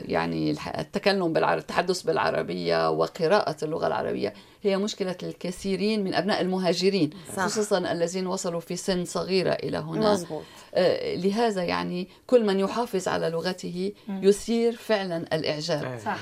يعني 0.04 0.56
التكلم 0.78 1.32
بالعربية 1.32 1.60
التحدث 1.60 2.02
بالعربية 2.02 2.90
وقراءة 2.90 3.56
اللغة 3.64 3.86
العربية 3.86 4.34
هي 4.62 4.76
مشكلة 4.76 5.16
الكثيرين 5.22 6.04
من 6.04 6.14
أبناء 6.14 6.40
المهاجرين 6.40 7.10
صح. 7.36 7.44
خصوصا 7.46 7.78
الذين 7.78 8.26
وصلوا 8.26 8.60
في 8.60 8.76
سن 8.76 9.04
صغيرة 9.04 9.52
إلى 9.52 9.78
هنا 9.78 10.12
مزبوط. 10.12 10.42
آه 10.74 11.14
لهذا 11.16 11.64
يعني 11.64 12.08
كل 12.26 12.46
من 12.46 12.60
يحافظ 12.60 13.08
على 13.08 13.28
لغته 13.30 13.92
يثير 14.08 14.72
فعلا 14.72 15.16
الإعجاب 15.16 15.98
صح. 16.04 16.18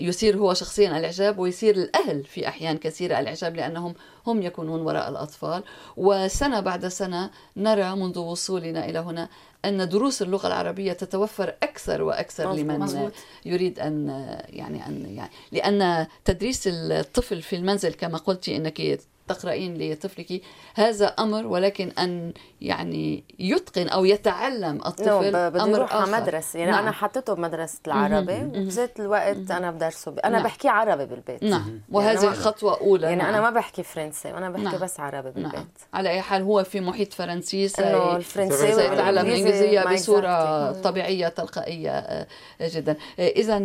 يثير 0.00 0.36
هو 0.36 0.54
شخصيا 0.54 0.98
الإعجاب 0.98 1.38
ويثير 1.38 1.76
الأهل 1.76 2.24
في 2.24 2.48
أحيان 2.48 2.76
كثيرة 2.76 3.20
الإعجاب 3.20 3.56
لأنهم 3.56 3.94
هم 4.26 4.42
يكونون 4.42 4.80
وراء 4.80 5.08
الأطفال 5.08 5.62
وسنة 5.96 6.60
بعد 6.60 6.88
سنة 6.88 7.30
نرى 7.56 7.96
منذ 7.96 8.18
وصولنا 8.18 8.88
إلى 8.88 8.98
هنا 8.98 9.28
أن 9.64 9.88
دروس 9.88 10.22
اللغة 10.22 10.46
العربية 10.46 10.92
تتوفر 10.92 11.54
أكثر 11.62 12.02
وأكثر 12.02 12.48
مزبوط. 12.48 12.64
لمن 12.64 12.78
مزبوط. 12.78 13.12
يريد 13.44 13.78
أن 13.78 14.08
يعني 14.48 14.86
أن 14.86 15.14
يعني 15.16 15.30
لأن 15.52 16.06
تدريس 16.24 16.62
الطفل 16.66 17.42
في 17.42 17.56
المنزل 17.56 17.94
كما 17.94 18.18
قلت 18.18 18.48
أنك 18.48 18.80
تقرأين 19.28 19.78
لطفلك 19.78 20.42
هذا 20.74 21.06
أمر 21.06 21.46
ولكن 21.46 21.90
أن 21.98 22.32
يعني 22.60 23.24
يتقن 23.38 23.88
أو 23.88 24.04
يتعلم 24.04 24.80
الطفل 24.86 25.36
أمر 25.36 25.84
آخر 25.84 26.10
مدرسة 26.10 26.58
يعني 26.58 26.70
نعم. 26.70 26.82
أنا 26.82 26.90
حطيته 26.90 27.34
بمدرسة 27.34 27.78
العربي 27.86 28.44
وبذات 28.44 29.00
الوقت 29.00 29.50
أنا 29.50 29.70
بدرسه 29.70 30.14
أنا 30.24 30.36
نعم. 30.36 30.42
بحكي 30.42 30.68
عربي 30.68 31.06
بالبيت 31.06 31.42
نعم 31.42 31.80
وهذه 31.90 32.24
يعني 32.24 32.36
خطوة 32.36 32.80
أولى 32.80 33.06
يعني 33.06 33.16
نعم. 33.16 33.28
أنا 33.28 33.40
ما 33.40 33.50
بحكي 33.50 33.82
فرنسي 33.82 34.30
أنا 34.30 34.50
بحكي 34.50 34.64
نعم. 34.64 34.78
بس 34.78 35.00
عربي 35.00 35.30
بالبيت 35.30 35.54
نعم. 35.54 35.68
على 35.94 36.10
أي 36.10 36.20
حال 36.20 36.42
هو 36.42 36.64
في 36.64 36.80
محيط 36.80 37.12
فرنسي 37.12 37.70
إنه 37.78 38.16
الفرنسي 38.16 38.72
سيتعلم 38.72 39.26
الإنجليزية 39.48 39.94
بصورة 39.94 40.72
طبيعية 40.72 41.28
تلقائية 41.28 42.26
جدا. 42.60 42.96
إذا 43.18 43.58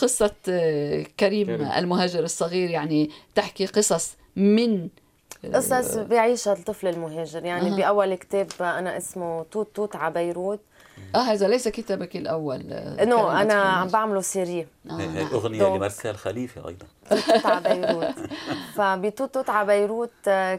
قصة 0.00 0.30
كريم 1.20 1.50
المهاجر 1.50 2.24
الصغير 2.24 2.70
يعني 2.70 3.10
تحكي 3.34 3.66
قصص 3.66 4.16
من 4.36 4.88
قصص 5.54 5.96
بيعيشها 5.96 6.52
الطفل 6.52 6.86
المهاجر. 6.88 7.44
يعني 7.44 7.72
أه. 7.72 7.76
بأول 7.76 8.14
كتاب 8.14 8.46
أنا 8.60 8.96
اسمه 8.96 9.44
توت 9.50 9.76
توت 9.76 9.96
على 9.96 10.14
بيروت. 10.14 10.60
آه 11.14 11.18
هذا 11.18 11.48
ليس 11.48 11.68
كتابك 11.68 12.16
الأول 12.16 12.64
non 13.00 13.30
أنا 13.30 13.54
عم 13.54 13.88
بعمله 13.88 14.20
série. 14.20 14.66
آه 14.90 15.34
اغنيه 15.34 15.76
لمارسيل 15.76 16.16
خليفة 16.16 16.68
أيضا. 16.68 16.86
توت 17.10 17.46
على 17.46 17.80
بيروت. 17.80 18.14
فبتوت 18.76 19.34
توت 19.34 19.50
على 19.50 19.66
بيروت. 19.66 20.10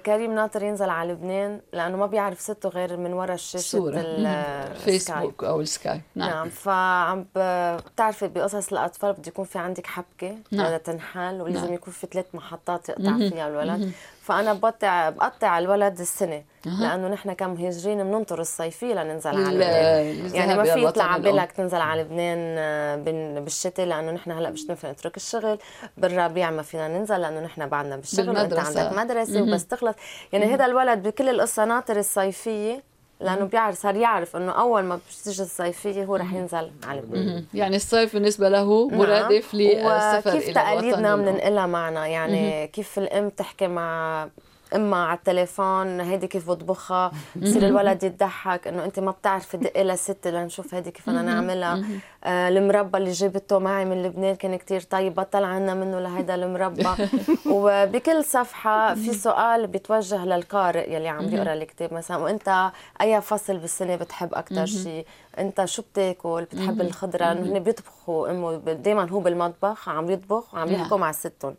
كريم 0.06 0.36
ناطر 0.36 0.64
ينزل 0.64 0.90
على 0.90 1.12
لبنان 1.12 1.60
لأنه 1.74 1.98
ما 1.98 2.06
بيعرف 2.06 2.42
سته 2.42 2.70
غير 2.70 2.98
من 2.98 3.14
ورا 3.14 3.34
الشاشة 3.34 3.64
صورة. 3.64 3.96
الفيسبوك 3.98 5.44
أو 5.44 5.62
السكاي 5.62 6.02
نعم, 6.16 6.30
نعم. 6.30 6.50
فعم 6.50 7.26
بتعرفي 7.36 8.28
بقصص 8.28 8.72
الأطفال 8.72 9.14
بده 9.14 9.24
يكون 9.28 9.46
في 9.46 9.60
عندك 9.60 9.88
حبكة 9.88 10.36
نعم. 10.52 10.78
تنحل 10.78 11.42
ولازم 11.42 11.66
نعم. 11.66 11.74
يكون 11.74 11.94
في 11.94 12.08
ثلاث 12.12 12.26
محطات 12.34 12.90
يقطع 12.90 13.18
فيها 13.18 13.48
الولد. 13.48 13.92
فأنا 14.22 14.54
بقطع 14.54 15.10
بقطع 15.10 15.60
الولد 15.60 16.00
السنة 16.00 16.44
أه. 16.68 16.70
لأنه 16.82 17.08
نحن 17.08 17.34
كمهاجرين 17.34 18.04
بننطر 18.04 18.42
الصيفية 18.42 18.94
لننزل 18.94 19.30
على 19.30 19.56
لبنان. 19.56 20.36
يعني 20.36 20.56
ما 20.56 20.64
في 20.64 20.86
يطلع 20.86 21.18
بالك 21.18 21.52
تنزل 21.52 21.78
على 21.78 22.02
لبنان 22.02 23.44
بالشتاء 23.44 23.86
لأنه 23.86 24.12
نحن 24.14 24.32
هلا 24.32 24.50
مش 24.50 24.70
نفع 24.70 24.92
نترك 24.92 25.18
الشغل 25.18 25.58
بالربيع 25.98 26.52
ما 26.52 26.62
فينا 26.62 26.88
ننزل 26.88 27.22
لأنه 27.22 27.40
نحن 27.40 27.66
بعدنا 27.66 27.96
بالشغل 27.96 28.30
وأنت 28.30 28.54
عندك 28.54 28.98
مدرسة 28.98 29.42
وبس 29.42 29.68
تخلص. 29.68 29.96
يعني 30.34 30.46
هذا 30.46 30.66
الولد 30.66 31.08
بكل 31.08 31.30
القصة 31.30 31.66
ناطر 31.66 32.00
الصيفية 32.00 32.84
لأنه 33.20 33.46
بيعرف 33.46 33.76
صار 33.78 33.96
يعرف 33.96 34.36
إنه 34.36 34.52
أول 34.52 34.84
ما 34.84 35.00
بتيجي 35.22 35.44
الصيفية 35.44 36.06
هو 36.06 36.16
رح 36.16 36.34
ينزل 36.34 36.72
على 36.84 37.00
لبنان 37.00 37.46
يعني 37.54 37.76
الصيف 37.76 38.14
بالنسبة 38.14 38.50
له 38.50 38.88
نعم. 38.90 39.00
مرادف 39.00 39.54
للسفر 39.54 40.30
وكيف 40.30 40.56
تقاليدنا 40.56 41.16
بننقلها 41.16 41.66
معنا؟ 41.66 42.08
يعني 42.08 42.68
كيف 42.68 43.00
الأم 43.00 43.30
تحكي 43.30 43.68
مع 43.68 44.28
امها 44.76 45.00
على 45.00 45.18
التليفون 45.18 46.02
هيدي 46.02 46.28
كيف 46.28 46.50
بطبخها 46.50 47.12
بصير 47.36 47.68
الولد 47.68 48.04
يضحك 48.04 48.68
إنه 48.68 48.86
أنت 48.86 49.00
ما 49.00 49.12
بتعرفي 49.12 49.58
دقي 49.58 49.84
لست 49.84 50.28
لنشوف 50.28 50.74
هيدي 50.76 50.92
كيف 50.92 51.10
بدنا 51.10 51.22
نعملها. 51.22 51.84
آه 52.24 52.50
المربى 52.50 52.98
اللي 52.98 53.12
جبته 53.12 53.60
معي 53.60 53.86
من 53.86 54.04
لبنان 54.04 54.36
كان 54.36 54.56
كتير 54.56 54.82
طيب 54.82 55.16
بطل 55.16 55.44
عنا 55.44 55.74
منه 55.74 56.00
لهيدا 56.00 56.36
المربى. 56.36 56.90
وبكل 57.54 58.24
صفحة 58.24 58.96
في 58.96 59.14
سؤال 59.14 59.68
بيتوجه 59.68 60.26
للقارئ 60.26 60.94
يلي 60.94 61.08
عم 61.08 61.28
بيقرأ 61.28 61.54
الكتاب 61.54 61.94
مثلا 61.94 62.18
وأنت 62.18 62.72
أي 63.02 63.22
فصل 63.22 63.58
بالسنة 63.58 63.96
بتحب 63.96 64.34
أكثر 64.34 64.66
شيء 64.66 65.06
انت 65.40 65.66
شو 65.66 65.82
بتاكل؟ 65.82 66.46
بتحب 66.52 66.82
الخضرة؟ 66.82 67.26
هن 67.26 67.60
بيطبخوا 67.60 68.32
إمه 68.32 68.56
دائما 68.58 69.10
هو 69.10 69.20
بالمطبخ 69.20 69.90
عم 69.90 70.10
يطبخ 70.12 70.54
وعم 70.54 70.72
يحكوا 70.72 70.98
مع 70.98 71.12
ستهم 71.12 71.56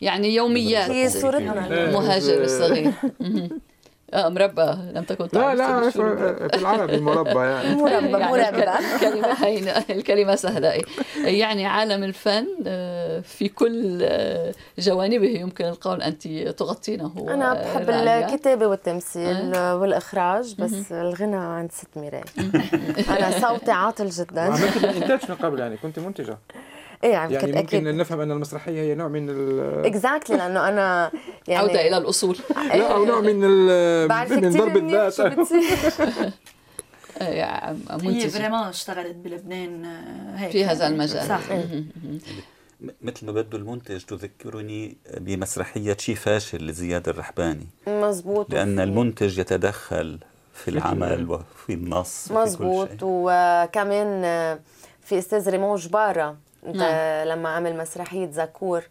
يعني 0.00 0.34
يوميات. 0.34 0.90
هي 0.90 1.08
صورتنا. 1.08 1.66
المهاجر 1.66 2.44
الصغير 2.44 2.92
آه 4.14 4.28
مربى. 4.28 4.76
لم 4.94 5.02
تكن 5.04 5.28
لا 5.32 5.54
لا 5.54 5.90
بالعربي 6.48 7.00
مربى 7.10 7.30
يعني. 7.40 7.74
مربى 7.74 8.08
مربى. 8.08 8.64
الكلمة 8.94 9.84
الكلمة 9.90 10.34
سهلة. 10.44 10.82
يعني 11.24 11.66
عالم 11.66 12.04
الفن 12.04 12.46
آه، 12.66 13.20
في 13.20 13.48
كل 13.48 13.98
آه، 14.02 14.52
جوانبه 14.78 15.26
يمكن 15.28 15.64
القول 15.64 16.02
أنت 16.02 16.28
تغطينه 16.28 17.12
أنا 17.28 17.54
بحب 17.54 17.90
الكتابة 17.90 18.66
والتمثيل 18.66 19.54
آه. 19.54 19.76
والإخراج 19.76 20.54
بس 20.58 20.92
الغنى 20.92 21.36
عند 21.36 21.72
ست 21.72 21.88
ميراي 21.96 22.22
أنا 23.08 23.30
صوتي 23.40 23.70
عاطل 23.70 24.08
جدا. 24.08 24.40
عملت 24.40 24.76
الإنتاج 24.84 25.20
من 25.30 25.34
قبل 25.36 25.60
يعني 25.60 25.76
كنت 25.76 25.98
منتجة. 25.98 26.38
إيه 27.04 27.10
يعني, 27.10 27.34
يعني 27.34 27.46
ممكن 27.46 27.58
أكيد. 27.58 27.88
نفهم 27.88 28.20
أن 28.20 28.30
المسرحية 28.30 28.82
هي 28.82 28.94
نوع 28.94 29.08
من 29.08 29.30
ال 29.30 29.86
اكزاكتلي 29.86 30.36
لأنه 30.36 30.68
أنا 30.68 31.10
يعني 31.48 31.68
عودة 31.68 31.88
إلى 31.88 31.96
الأصول. 31.96 32.36
لا 32.68 32.92
أو 32.92 33.04
نوع 33.04 33.20
من 33.20 33.40
من 34.42 34.50
ضرب 34.50 34.76
الذات 34.76 35.20
هي 37.20 38.28
فريمون 38.28 38.60
اشتغلت 38.60 39.16
بلبنان 39.16 39.84
هيك. 40.36 40.50
في 40.50 40.64
هذا 40.64 40.86
المجال. 40.86 41.28
صح. 41.28 41.40
مثل 43.02 43.26
ما 43.26 43.32
بده 43.32 43.58
المنتج 43.58 44.04
تذكرني 44.04 44.96
بمسرحية 45.16 45.96
شي 45.98 46.14
فاشل 46.14 46.66
لزياد 46.66 47.08
الرحباني. 47.08 47.66
مزبوط 47.86 48.50
لأن 48.50 48.80
المنتج 48.80 49.38
يتدخل 49.38 50.18
في 50.54 50.68
العمل 50.68 51.30
وفي 51.30 51.72
النص 51.72 52.32
مزبوط 52.32 52.88
وكمان 53.02 54.22
في 55.02 55.18
أستاذ 55.18 55.50
ريمون 55.50 55.76
جباره 56.64 57.24
نعم. 57.24 57.28
لما 57.28 57.48
عمل 57.48 57.76
مسرحية 57.76 58.30
زكور 58.30 58.82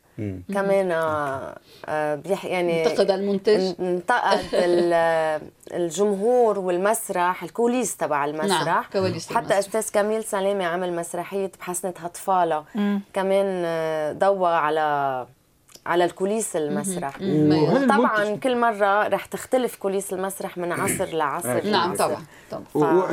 كمان 0.54 0.92
آه، 0.92 1.58
آه، 1.86 2.16
بيح 2.16 2.46
يعني 2.46 2.88
انتقد 2.88 3.12
المنتج 3.12 3.74
انتقد 3.80 4.40
الجمهور 5.74 6.60
والمسرح 6.60 7.44
الكوليس 7.44 7.98
تبع 7.98 8.26
المسرح. 8.26 8.66
نعم. 8.66 8.84
كواليس 8.94 9.28
حتى 9.30 9.40
المسرح. 9.40 9.58
أستاذ 9.58 9.92
كميل 9.94 10.24
سلامة 10.24 10.66
عمل 10.66 10.94
مسرحية 10.96 11.52
بحسنة 11.60 11.94
هطفاله 12.00 12.64
كمان 13.14 13.64
آه، 13.66 14.14
ضوى 14.14 14.50
على 14.52 15.28
على 15.86 16.06
الكوليس 16.06 16.56
المسرح. 16.56 17.18
طبعا 17.90 18.36
كل 18.36 18.58
مرة 18.58 19.08
رح 19.08 19.26
تختلف 19.26 19.76
كوليس 19.76 20.14
المسرح 20.14 20.58
من 20.58 20.72
عصر 20.82 21.06
لعصر. 21.06 21.66
نعم 21.70 21.96
طبعا 21.96 22.24
طبعا. 22.52 23.08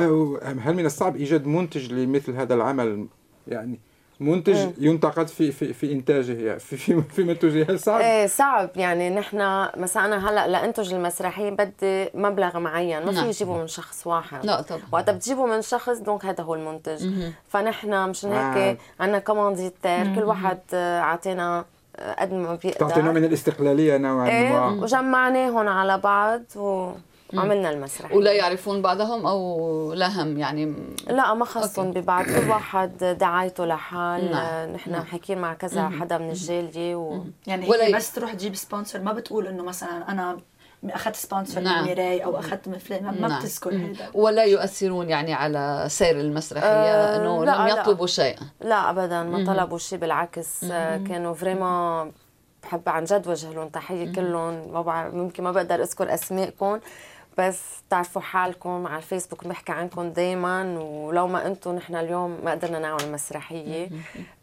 هل 0.59 0.73
من 0.73 0.85
الصعب 0.85 1.15
إيجاد 1.15 1.45
منتج 1.45 1.93
لمثل 1.93 2.35
هذا 2.35 2.53
العمل؟ 2.53 3.07
يعني 3.47 3.79
منتج 4.19 4.57
مم. 4.57 4.73
ينتقد 4.79 5.27
في 5.27 5.51
في 5.51 5.73
في 5.73 5.91
إنتاجه 5.91 6.31
يعني 6.31 6.59
في 6.59 6.77
في, 6.77 7.01
في 7.01 7.23
منتوجه 7.23 7.75
صعب؟ 7.75 8.01
إيه 8.01 8.27
صعب. 8.27 8.69
يعني 8.75 9.09
نحن 9.09 9.67
مثلا 9.77 10.05
أنا 10.05 10.29
هلا 10.29 10.47
لانتج 10.47 10.93
المسرحية 10.93 11.49
بدي 11.49 12.09
مبلغ 12.13 12.59
معين 12.59 13.05
ما 13.05 13.11
في 13.11 13.17
نعم. 13.17 13.27
يجيبه 13.27 13.57
من 13.57 13.67
شخص 13.67 14.07
واحد. 14.07 14.45
لا 14.45 14.61
طبعا. 14.61 14.81
وقت 14.91 15.09
بتجيبه 15.09 15.45
من 15.45 15.61
شخص 15.61 15.97
donc 15.97 16.25
هذا 16.25 16.43
هو 16.43 16.55
المنتج. 16.55 17.05
مم. 17.05 17.33
فنحن 17.49 18.09
مشان 18.09 18.31
هيك 18.31 18.57
آه. 18.57 18.77
عندنا 18.99 19.19
commanditaires 19.19 20.15
كل 20.15 20.23
واحد 20.23 20.59
اعطينا 20.73 21.65
قد 22.19 22.33
ما 22.33 22.55
بيقدر. 22.55 22.89
تعطي 22.89 23.01
من 23.01 23.25
الاستقلالية 23.25 23.97
نوعا 23.97 24.29
إيه 24.29 24.49
ما. 24.49 24.67
وجمعناهم 24.83 25.67
على 25.67 25.97
بعض 25.97 26.41
و 26.55 26.91
عملنا 27.33 27.69
المسرح. 27.69 28.11
ولا 28.11 28.31
يعرفون 28.31 28.81
بعضهم 28.81 29.25
أو 29.27 29.93
لا 29.93 30.23
هم 30.23 30.37
يعني؟ 30.37 30.73
لا 31.07 31.33
ما 31.33 31.45
خصهم 31.45 31.91
ببعض. 31.91 32.25
كل 32.25 32.49
واحد 32.49 33.17
دعايته 33.19 33.65
لحال. 33.65 34.31
نعم. 34.31 34.69
نحن 34.69 34.91
نعم. 34.91 35.03
حكيين 35.03 35.39
مع 35.39 35.53
كذا 35.53 35.89
حدا 35.89 36.17
من 36.17 36.29
الجاليه 36.29 36.95
و... 36.95 37.23
يعني 37.47 37.69
ولا 37.69 37.95
بس 37.95 38.13
تروح 38.13 38.33
تجيب 38.33 38.55
sponsor 38.55 39.01
ما 39.01 39.13
بتقول 39.13 39.47
إنه 39.47 39.63
مثلا 39.63 40.11
أنا 40.11 40.37
أخذت 40.83 41.15
sponsor 41.15 41.61
نعم. 41.61 41.81
من 41.81 41.87
ميراي 41.87 42.23
أو 42.23 42.39
أخذت 42.39 42.67
من 42.67 42.77
فلان. 42.77 43.03
ما 43.03 43.27
نعم. 43.27 43.39
بتذكر 43.39 43.75
هذا 43.75 44.09
ولا 44.13 44.43
يؤثرون 44.43 45.09
يعني 45.09 45.33
على 45.33 45.85
سير 45.87 46.19
المسرحيه 46.19 46.67
آه 46.67 47.17
إنه 47.17 47.45
لم 47.45 47.67
يطلبوا 47.67 48.07
شيئا 48.07 48.41
لا 48.61 48.89
ابدا. 48.89 49.23
ما 49.23 49.45
طلبوا 49.45 49.77
شيء 49.77 49.99
بالعكس. 49.99 50.63
آه 50.63 50.97
كانوا 50.97 51.33
vraiment 51.33 52.11
بحب 52.63 52.89
عن 52.89 53.03
جد 53.03 53.27
وجه 53.27 53.53
لهم 53.53 53.69
تحية. 53.69 54.13
كلهم 54.13 54.73
ما 54.73 54.81
بعرف 54.81 55.13
ممكن 55.13 55.43
ما 55.43 55.51
بقدر 55.51 55.81
أذكر 55.81 56.13
أسمائكم. 56.13 56.79
بس 57.39 57.59
تعرفوا 57.89 58.21
حالكم 58.21 58.87
على 58.87 58.97
الفيسبوك 58.97 59.43
بنحكي 59.43 59.71
عنكم 59.71 60.09
دائما 60.09 60.79
ولو 60.79 61.27
ما 61.27 61.47
أنتم 61.47 61.75
نحن 61.75 61.95
اليوم 61.95 62.37
ما 62.43 62.51
قدرنا 62.51 62.79
نعمل 62.79 63.11
مسرحية. 63.11 63.89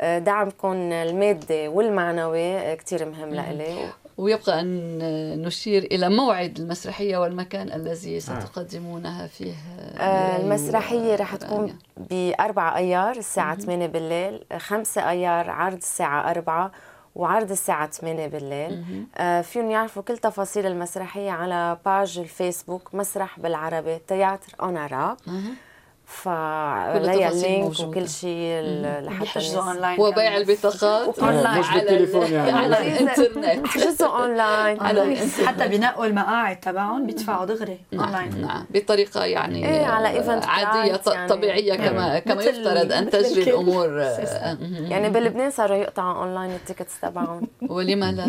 آه، 0.00 0.18
دعمكم 0.18 0.72
المادي 0.92 1.68
والمعنوي 1.68 2.76
كثير 2.76 3.08
مهم 3.08 3.28
لإلي. 3.34 3.92
ويبقى 4.18 4.60
أن 4.60 5.42
نشير 5.42 5.82
إلى 5.82 6.08
موعد 6.08 6.58
المسرحية 6.58 7.16
والمكان 7.16 7.72
الذي 7.72 8.16
آه. 8.16 8.20
ستقدمونها 8.20 9.26
فيه 9.26 9.54
آه، 9.98 10.36
المسرحية 10.36 11.14
رح 11.14 11.36
تكون 11.36 11.78
بأربعة 12.10 12.76
أيار 12.76 13.16
الساعة 13.16 13.56
8 13.56 13.86
بالليل 13.86 14.44
خمسة 14.58 15.10
أيار 15.10 15.50
عرض 15.50 15.76
الساعة 15.76 16.30
4 16.30 16.72
وعرض 17.16 17.50
الساعة 17.50 17.90
8 17.90 18.26
بالليل. 18.26 19.06
آه 19.16 19.40
فيهم 19.40 19.70
يعرفوا 19.70 20.02
كل 20.02 20.18
تفاصيل 20.18 20.66
المسرحية 20.66 21.30
على 21.30 21.78
page 21.84 22.18
الفيسبوك 22.18 22.94
مسرح 22.94 23.40
بالعربي 23.40 23.98
théâtre 24.08 24.52
en 24.60 24.76
فليا 26.06 27.28
ال 27.28 27.38
link 27.38 27.80
وكل 27.80 28.08
شيء 28.08 28.60
لحتى 29.02 29.24
يحجزوا 29.24 29.62
اونلاين 29.62 30.00
وبيع 30.00 30.36
البطاقات. 30.36 31.18
اونلاين 31.18 31.60
مش 31.60 31.70
بالتليفون 31.70 32.32
يعني. 32.32 32.50
على 32.50 32.78
الإنترنت. 32.78 33.66
يحجزوا 33.66 34.08
اونلاين 34.08 34.80
على 34.80 35.16
حتى 35.46 35.68
بنقوا 35.68 36.06
المقاعد 36.06 36.60
تبعهم 36.60 37.06
بيدفعوا 37.06 37.44
دغري 37.44 37.78
اونلاين 37.92 38.30
نعم, 38.30 38.40
نعم. 38.40 38.64
بطريقة 38.70 39.24
يعني 39.24 39.68
إيه 39.68 39.86
على 39.86 40.08
event 40.08 40.44
عادية 40.46 41.00
يعني 41.06 41.28
طبيعية 41.28 41.74
كما 41.74 42.18
كما 42.18 42.42
يفترض 42.42 42.92
أن 42.92 43.10
تجري 43.10 43.42
الأمور. 43.42 44.02
آه، 44.02 44.58
يعني 44.88 45.10
بلبنان 45.10 45.50
صاروا 45.50 45.76
يقطعوا 45.76 46.14
online 46.14 46.50
ال 46.50 46.56
tickets 46.56 47.00
تبعهم. 47.00 47.48
ولما 47.68 48.12
لا؟ 48.12 48.26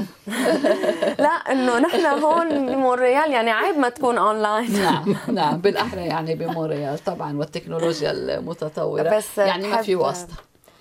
لا 1.23 1.29
إنه 1.29 1.79
نحن 1.79 2.05
هون 2.05 2.49
بمونريال 2.67 3.31
يعني 3.31 3.51
عيب 3.51 3.77
ما 3.77 3.89
تكون 3.89 4.17
اونلاين 4.17 4.73
نعم 4.73 5.15
نعم 5.27 5.57
بالأحرى 5.57 6.01
يعني 6.01 6.35
بمونريال 6.35 7.03
طبعا. 7.03 7.37
والتكنولوجيا 7.37 7.66
التكنولوجيا 7.67 8.12
المتطورة. 8.12 9.17
بس 9.17 9.38
يعني 9.38 9.67
ما 9.67 9.82
في 9.82 9.95
واسطة. 9.95 10.34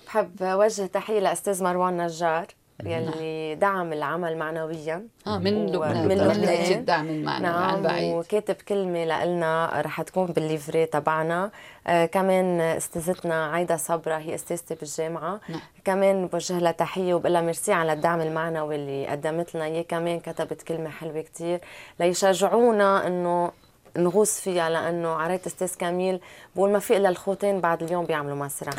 بحب 0.05 0.35
وجه 0.41 0.85
تحية 0.85 1.19
لأستاذ 1.19 1.63
مروان 1.63 1.97
نجار 1.97 2.47
يلي 2.85 3.55
دعم 3.55 3.93
العمل 3.93 4.37
معنويا. 4.37 5.07
آه 5.27 5.37
من 5.37 5.65
لبنان 5.65 6.07
من 6.07 6.17
لبنان. 6.17 6.71
الدعم 6.71 7.07
المعنوي 7.07 7.49
نعم 7.49 7.63
عن 7.63 7.81
بعيد. 7.81 8.15
وكاتب 8.15 8.55
كلمة 8.55 9.25
لنا 9.25 9.81
رح 9.85 10.01
تكون 10.01 10.25
بال 10.25 10.40
livret 10.40 10.85
تبعنا. 10.85 11.51
آه 11.87 12.05
كمان 12.05 12.61
أستاذتنا 12.61 13.45
عايدة 13.45 13.77
صبرا 13.77 14.17
هي 14.17 14.35
أستاذتي 14.35 14.75
بالجامعة. 14.75 15.39
نعم. 15.49 15.59
كمان 15.85 16.27
بوجه 16.27 16.59
لها 16.59 16.71
تحية 16.71 17.13
وبقول 17.13 17.33
لها 17.33 17.41
ميرسي 17.41 17.73
على 17.73 17.93
الدعم 17.93 18.21
المعنوي 18.21 18.75
اللي 18.75 19.07
قدمت 19.07 19.55
لنا 19.55 19.65
إياه. 19.65 19.81
كمان 19.81 20.19
كتبت 20.19 20.61
كلمة 20.61 20.89
حلوة 20.89 21.21
كثير 21.21 21.59
ليشجعونا 21.99 23.07
إنه 23.07 23.51
نغوص 23.97 24.39
فيها 24.39 24.69
لأنه 24.69 25.09
عريت 25.09 25.45
أستاذ 25.45 25.75
كاميل 25.75 26.19
بقول 26.55 26.69
ما 26.71 26.79
في 26.79 26.97
إلا 26.97 27.09
الخوتين 27.09 27.61
بعد 27.61 27.83
اليوم 27.83 28.05
بيعملوا 28.05 28.35
مسرح 28.35 28.73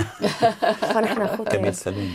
فنحن 0.95 1.27
خوتين. 1.27 1.61
كمال 1.61 1.75
سليم. 1.75 2.13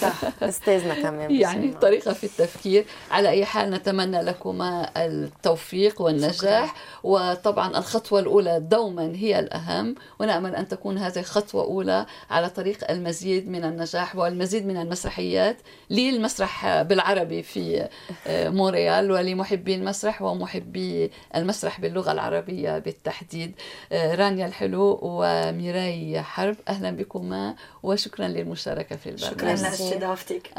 صح 0.00 0.14
استاذنا 0.42 0.94
كمان 0.94 1.30
يعني 1.30 1.72
طريقة 1.72 2.12
في 2.12 2.24
التفكير. 2.24 2.84
على 3.10 3.28
أي 3.28 3.44
حال 3.44 3.70
نتمنى 3.70 4.22
لكما 4.22 4.90
التوفيق 4.96 6.02
والنجاح. 6.02 6.74
وطبعا 7.02 7.78
الخطوة 7.78 8.20
الأولى 8.20 8.60
دوما 8.60 9.12
هي 9.14 9.38
الأهم. 9.38 9.94
ونأمل 10.20 10.56
أن 10.56 10.68
تكون 10.68 10.98
هذه 10.98 11.22
خطوة 11.22 11.64
أولى 11.64 12.06
على 12.30 12.50
طريق 12.50 12.90
المزيد 12.90 13.48
من 13.48 13.64
النجاح 13.64 14.16
والمزيد 14.16 14.66
من 14.66 14.76
المسرحيات 14.76 15.56
للمسرح 15.90 16.82
بالعربي 16.82 17.42
في 17.42 17.88
آه، 18.26 18.48
مونريال 18.48 19.10
ولمحبي 19.12 19.74
المسرح 19.74 20.22
ومحبي 20.22 21.10
المسرح 21.36 21.80
باللغة 21.80 22.12
العربية. 22.12 22.31
العربية 22.32 22.78
بالتحديد. 22.78 23.52
آه، 23.92 24.14
رانيا 24.14 24.46
الحلو 24.46 24.98
وميراي 25.02 26.22
حرب 26.22 26.56
أهلا 26.68 26.90
بكما 26.90 27.54
وشكرا 27.82 28.28
للمشاركة 28.28 28.96
في 28.96 29.08
البرنامج. 29.10 29.32
شكرا 29.32 29.48
لاستضافتك 29.48 30.50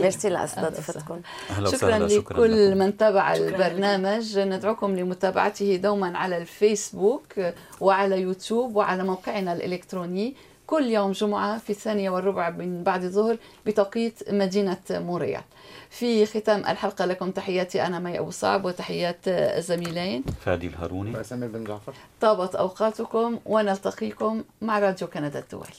ميرسي 0.00 0.28
لاستضافتكم 0.28 1.20
شكرا 1.64 1.98
لكل 1.98 2.74
من 2.74 2.96
تابع 2.96 3.34
البرنامج. 3.34 4.38
ندعوكم 4.38 4.96
لمتابعته 4.96 5.76
دوما 5.76 6.18
على 6.18 6.36
الفيسبوك 6.36 7.32
وعلى 7.80 8.20
يوتيوب 8.20 8.76
وعلى 8.76 9.04
موقعنا 9.04 9.52
الإلكتروني 9.52 10.34
كل 10.66 10.84
يوم 10.84 11.12
جمعة 11.12 11.58
في 11.58 11.70
الثانية 11.70 12.10
والربع 12.10 12.50
من 12.50 12.82
بعد 12.82 13.04
الظهر 13.04 13.36
بتوقيت 13.66 14.32
مدينة 14.32 14.76
موريال 14.90 15.42
في 15.90 16.26
ختام 16.26 16.60
الحلقة 16.60 17.04
لكم 17.04 17.30
تحياتي 17.30 17.86
أنا 17.86 17.98
مي 17.98 18.18
أبو 18.18 18.30
صعب 18.30 18.64
وتحيات 18.64 19.28
الزميلين 19.28 20.24
فادي 20.44 20.66
الهاروني. 20.66 21.16
وأسامة 21.16 21.46
بن 21.46 21.64
جعفر. 21.64 21.94
طابت 22.20 22.54
أوقاتكم 22.54 23.38
ونلتقيكم 23.46 24.44
مع 24.62 24.78
راديو 24.78 25.08
كندا 25.08 25.38
الدولي. 25.38 25.70